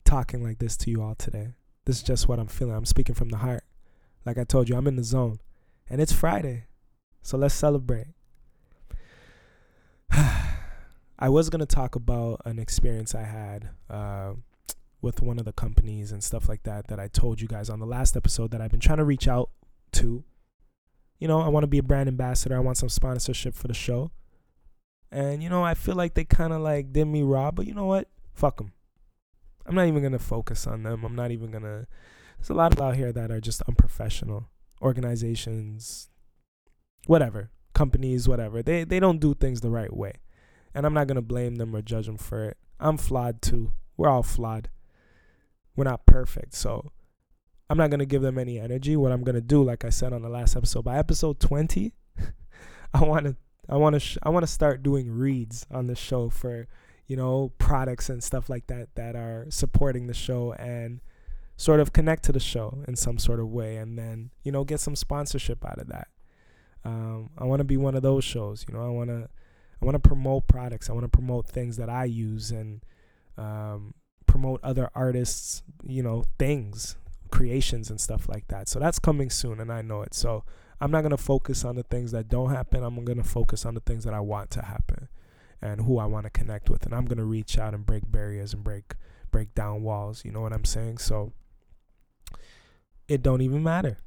talking 0.05 0.43
like 0.43 0.59
this 0.59 0.77
to 0.79 0.91
you 0.91 1.03
all 1.03 1.15
today. 1.15 1.49
This 1.85 1.97
is 1.97 2.03
just 2.03 2.29
what 2.29 2.39
I'm 2.39 2.47
feeling. 2.47 2.75
I'm 2.75 2.85
speaking 2.85 3.15
from 3.15 3.29
the 3.29 3.39
heart. 3.39 3.65
Like 4.27 4.39
I 4.39 4.45
told 4.45 4.69
you, 4.69 4.77
I'm 4.77 4.87
in 4.87 4.97
the 4.97 5.05
zone. 5.05 5.39
And 5.89 6.01
it's 6.01 6.13
Friday. 6.13 6.67
So 7.23 7.39
let's 7.39 7.55
celebrate. 7.55 8.09
I 11.19 11.29
was 11.29 11.51
going 11.51 11.61
to 11.61 11.67
talk 11.67 11.97
about 11.97 12.43
an 12.45 12.59
experience 12.59 13.15
I 13.15 13.25
had 13.25 13.71
uh, 13.91 14.35
with 15.03 15.21
one 15.21 15.39
of 15.39 15.45
the 15.45 15.53
companies 15.53 16.13
and 16.13 16.23
stuff 16.23 16.49
like 16.49 16.63
that 16.63 16.89
that 16.89 17.01
I 17.01 17.09
told 17.09 17.41
you 17.41 17.49
guys 17.49 17.69
on 17.69 17.81
the 17.81 17.87
last 17.87 18.17
episode 18.17 18.53
that 18.53 18.61
I've 18.61 18.71
been 18.71 18.81
trying 18.81 18.99
to 18.99 19.05
reach 19.05 19.27
out 19.27 19.51
to. 19.93 20.25
You 21.19 21.27
know, 21.27 21.41
I 21.41 21.49
want 21.49 21.65
to 21.65 21.69
be 21.69 21.79
a 21.79 21.83
brand 21.83 22.09
ambassador. 22.09 22.57
I 22.57 22.61
want 22.61 22.77
some 22.77 22.89
sponsorship 22.89 23.55
for 23.55 23.67
the 23.67 23.75
show. 23.75 24.13
And, 25.11 25.43
you 25.43 25.49
know, 25.49 25.65
I 25.65 25.75
feel 25.75 25.97
like 25.97 26.15
they 26.15 26.25
kind 26.25 26.53
of 26.53 26.61
like 26.61 26.93
did 26.93 27.07
me 27.07 27.23
raw, 27.23 27.51
but 27.51 27.67
you 27.67 27.75
know 27.75 27.87
what? 27.87 28.09
Fuck 28.35 28.59
them. 28.59 28.73
I'm 29.67 29.75
not 29.75 29.87
even 29.87 30.03
gonna 30.03 30.19
focus 30.19 30.67
on 30.67 30.83
them. 30.83 31.05
I'm 31.05 31.15
not 31.15 31.31
even 31.31 31.51
gonna. 31.51 31.87
There's 32.39 32.51
a 32.51 32.55
lot 32.55 32.73
of 32.73 32.81
out 32.81 32.97
here 32.97 33.13
that 33.13 33.31
are 33.31 33.41
just 33.41 33.63
unprofessional 33.63 34.49
organizations, 34.81 36.09
whatever 37.07 37.51
companies, 37.75 38.27
whatever. 38.27 38.63
They 38.63 38.85
they 38.85 38.99
don't 38.99 39.21
do 39.21 39.35
things 39.35 39.61
the 39.61 39.71
right 39.71 39.95
way, 39.95 40.15
and 40.75 40.87
I'm 40.87 40.95
not 40.95 41.07
gonna 41.07 41.23
blame 41.23 41.57
them 41.57 41.75
or 41.75 41.83
judge 41.83 42.07
them 42.07 42.19
for 42.19 42.45
it. 42.45 42.57
I'm 42.81 42.97
flawed 42.97 43.43
too. 43.43 43.73
We're 43.97 44.09
all 44.09 44.23
flawed. 44.23 44.69
We're 45.77 45.85
not 45.85 46.07
perfect, 46.07 46.55
so 46.55 46.93
I'm 47.71 47.79
not 47.79 47.91
gonna 47.91 48.07
give 48.07 48.23
them 48.23 48.39
any 48.39 48.59
energy. 48.59 48.97
What 48.97 49.13
I'm 49.13 49.25
gonna 49.25 49.41
do, 49.41 49.63
like 49.63 49.85
I 49.85 49.91
said 49.91 50.13
on 50.13 50.23
the 50.23 50.29
last 50.29 50.57
episode, 50.57 50.85
by 50.85 50.99
episode 50.99 51.41
20, 51.41 51.93
I 52.95 53.05
want 53.05 53.27
to 53.27 53.37
I 53.69 53.77
want 53.77 53.95
to 53.95 54.01
sh- 54.01 54.19
I 54.23 54.31
want 54.31 54.45
to 54.45 54.53
start 54.53 54.83
doing 54.83 55.11
reads 55.11 55.67
on 55.71 55.87
the 55.87 55.95
show 55.95 56.31
for 56.31 56.67
you 57.09 57.17
know, 57.17 57.53
products 57.59 58.11
and 58.11 58.23
stuff 58.23 58.49
like 58.49 58.67
that 58.67 58.95
that 58.95 59.17
are 59.17 59.47
supporting 59.49 60.07
the 60.07 60.15
show 60.15 60.53
and 60.53 61.01
sort 61.57 61.81
of 61.81 61.93
connect 61.93 62.23
to 62.25 62.33
the 62.33 62.39
show 62.39 62.85
in 62.87 62.95
some 62.95 63.19
sort 63.19 63.41
of 63.41 63.49
way 63.49 63.79
and 63.79 63.99
then, 63.99 64.31
you 64.45 64.53
know, 64.53 64.63
get 64.63 64.79
some 64.79 64.95
sponsorship 64.95 65.65
out 65.65 65.79
of 65.79 65.89
that. 65.89 66.09
Um, 66.85 67.31
I 67.39 67.45
want 67.45 67.61
to 67.61 67.65
be 67.65 67.79
one 67.79 67.97
of 67.97 68.03
those 68.03 68.25
shows, 68.25 68.65
you 68.69 68.75
know, 68.75 68.85
I 68.85 68.91
want 68.91 69.09
to 69.09 69.29
I 69.81 69.85
want 69.85 69.95
to 69.95 70.09
promote 70.09 70.49
products. 70.49 70.91
I 70.91 70.93
want 70.93 71.05
to 71.05 71.09
promote 71.09 71.47
things 71.47 71.77
that 71.77 71.89
I 71.89 72.05
use 72.05 72.51
and 72.51 72.83
um, 73.37 73.95
promote 74.27 74.61
other 74.63 74.91
artists, 74.95 75.63
you 75.85 76.03
know, 76.03 76.25
things, 76.39 76.97
creations 77.31 77.91
and 77.91 78.01
stuff 78.01 78.29
like 78.29 78.49
that. 78.49 78.69
So 78.69 78.79
that's 78.79 78.99
coming 78.99 79.31
soon 79.31 79.61
and 79.61 79.73
I 79.73 79.83
know 79.83 80.03
it. 80.03 80.15
So 80.15 80.45
I'm 80.81 80.91
not 80.91 81.03
going 81.03 81.11
to 81.11 81.17
focus 81.17 81.65
on 81.65 81.77
the 81.77 81.83
things 81.85 82.13
that 82.13 82.29
don't 82.29 82.51
happen. 82.51 82.83
I'm 82.83 83.05
going 83.05 83.19
to 83.19 83.29
focus 83.29 83.65
on 83.65 83.75
the 83.75 83.81
things 83.81 84.05
that 84.05 84.15
I 84.15 84.21
want 84.21 84.51
to 84.53 84.63
happen 84.63 85.09
and 85.61 85.83
who 85.83 85.99
I 85.99 86.07
want 86.07 86.25
to 86.25 86.31
connect 86.31 86.71
with 86.71 86.85
and 86.85 86.95
I'm 86.95 87.05
going 87.05 87.19
to 87.19 87.25
reach 87.25 87.59
out 87.59 87.75
and 87.75 87.85
break 87.85 88.11
barriers 88.11 88.55
and 88.55 88.63
break 88.63 88.95
break 89.31 89.55
down 89.55 89.83
walls, 89.83 90.25
you 90.25 90.33
know 90.33 90.41
what 90.41 90.55
I'm 90.55 90.65
saying? 90.65 90.99
So 90.99 91.33
it 93.09 93.23
don't 93.23 93.43
even 93.43 93.63
matter. 93.63 93.99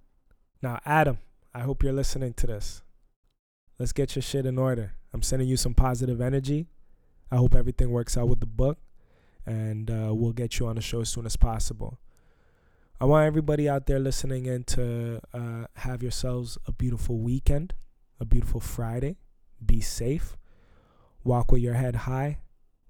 Now, 0.62 0.80
Adam, 0.86 1.20
I 1.54 1.62
hope 1.62 1.84
you're 1.84 1.94
listening 1.94 2.34
to 2.34 2.48
this. 2.48 2.82
Let's 3.78 3.94
get 3.94 4.16
your 4.16 4.24
shit 4.24 4.46
in 4.46 4.58
order. 4.58 4.94
I'm 5.14 5.22
sending 5.22 5.48
you 5.48 5.58
some 5.58 5.74
positive 5.74 6.22
energy. 6.22 6.68
I 7.32 7.38
hope 7.38 7.56
everything 7.56 7.92
works 7.92 8.18
out 8.18 8.28
with 8.28 8.40
the 8.40 8.46
book 8.46 8.78
and 9.46 9.90
uh, 9.90 10.14
we'll 10.14 10.34
get 10.34 10.60
you 10.60 10.68
on 10.68 10.76
the 10.76 10.82
show 10.82 11.02
as 11.02 11.10
soon 11.10 11.26
as 11.26 11.36
possible. 11.36 12.00
I 13.00 13.06
want 13.06 13.26
everybody 13.26 13.68
out 13.68 13.88
there 13.88 14.00
listening 14.00 14.46
in 14.46 14.64
to 14.66 15.22
uh, 15.34 15.66
have 15.78 16.04
yourselves 16.04 16.58
a 16.68 16.72
beautiful 16.72 17.18
weekend, 17.18 17.74
a 18.20 18.26
beautiful 18.26 18.60
Friday. 18.60 19.18
Be 19.66 19.82
safe. 19.82 20.38
Walk 21.24 21.52
with 21.52 21.62
your 21.62 21.74
head 21.76 21.96
high, 21.96 22.40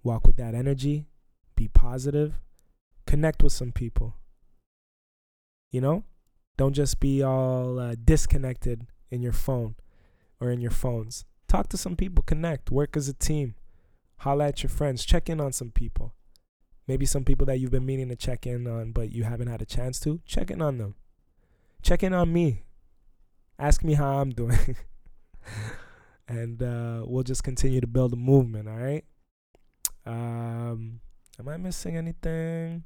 walk 0.03 0.25
with 0.25 0.37
that 0.37 0.55
energy, 0.55 1.05
be 1.55 1.67
positive, 1.67 2.39
connect 3.05 3.43
with 3.43 3.53
some 3.53 3.71
people. 3.71 4.15
You 5.71 5.81
know? 5.81 6.03
Don't 6.57 6.73
just 6.73 6.99
be 6.99 7.23
all 7.23 7.79
uh, 7.79 7.95
disconnected 8.03 8.87
in 9.09 9.21
your 9.21 9.33
phone 9.33 9.75
or 10.39 10.51
in 10.51 10.61
your 10.61 10.71
phones. 10.71 11.25
Talk 11.51 11.67
to 11.67 11.77
some 11.77 11.97
people, 11.97 12.23
connect, 12.25 12.71
work 12.71 12.95
as 12.95 13.09
a 13.09 13.13
team, 13.13 13.55
holla 14.19 14.47
at 14.47 14.63
your 14.63 14.69
friends, 14.69 15.03
check 15.03 15.29
in 15.29 15.41
on 15.41 15.51
some 15.51 15.69
people. 15.69 16.13
Maybe 16.87 17.05
some 17.05 17.25
people 17.25 17.45
that 17.47 17.59
you've 17.59 17.71
been 17.71 17.85
meaning 17.85 18.07
to 18.07 18.15
check 18.15 18.47
in 18.47 18.65
on, 18.67 18.93
but 18.93 19.11
you 19.11 19.25
haven't 19.25 19.49
had 19.49 19.61
a 19.61 19.65
chance 19.65 19.99
to. 19.99 20.21
Check 20.25 20.49
in 20.49 20.61
on 20.61 20.77
them. 20.77 20.95
Check 21.81 22.03
in 22.03 22.13
on 22.13 22.31
me. 22.31 22.63
Ask 23.59 23.83
me 23.83 23.95
how 23.95 24.19
I'm 24.19 24.29
doing. 24.41 24.77
and 26.25 26.63
uh, 26.63 27.03
we'll 27.05 27.23
just 27.23 27.43
continue 27.43 27.81
to 27.81 27.87
build 27.87 28.13
a 28.13 28.15
movement. 28.15 28.69
All 28.69 28.77
right. 28.77 29.03
Um, 30.05 31.01
am 31.37 31.49
I 31.49 31.57
missing 31.57 31.97
anything? 31.97 32.85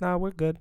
Nah, 0.00 0.18
we're 0.18 0.30
good. 0.30 0.58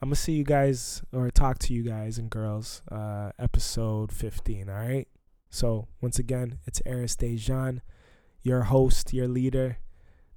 I'm 0.00 0.10
gonna 0.10 0.14
see 0.14 0.34
you 0.34 0.44
guys 0.44 1.02
or 1.12 1.28
talk 1.32 1.58
to 1.58 1.74
you 1.74 1.82
guys 1.82 2.16
and 2.16 2.30
girls. 2.30 2.80
Uh, 2.92 3.32
episode 3.40 4.12
15. 4.12 4.68
All 4.68 4.76
right. 4.76 5.08
So 5.50 5.88
once 6.00 6.18
again, 6.18 6.58
it's 6.66 6.82
Eris 6.84 7.16
Dejan, 7.16 7.80
your 8.42 8.62
host, 8.64 9.12
your 9.12 9.28
leader. 9.28 9.78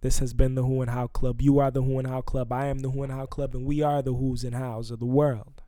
This 0.02 0.19
has 0.19 0.34
been 0.34 0.56
the 0.56 0.63
Who 0.63 0.82
and 0.82 0.91
How 0.91 1.08
Club. 1.08 1.41
You 1.41 1.60
are 1.60 1.72
the 1.72 1.84
Who 1.84 2.00
and 2.00 2.08
How 2.08 2.22
Club. 2.22 2.52
I 2.52 2.67
am 2.67 2.80
the 2.80 2.91
Who 2.91 3.04
and 3.04 3.12
How 3.12 3.26
Club, 3.26 3.54
and 3.54 3.65
we 3.65 3.82
are 3.82 4.02
the 4.02 4.13
Who's 4.13 4.43
and 4.43 4.56
Hows 4.56 4.91
of 4.91 5.00
the 5.00 5.06
world. 5.06 5.62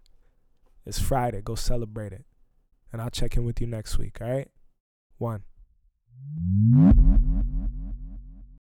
It's 0.85 0.99
Friday. 0.99 1.41
Go 1.41 1.55
celebrate 1.55 2.13
it 2.13 2.25
and 2.91 3.01
I'll 3.01 3.09
check 3.09 3.37
in 3.37 3.45
with 3.45 3.61
you 3.61 3.67
next 3.67 3.97
week. 3.97 4.17
All 4.21 4.29
right? 4.29 4.49
One. 5.17 5.43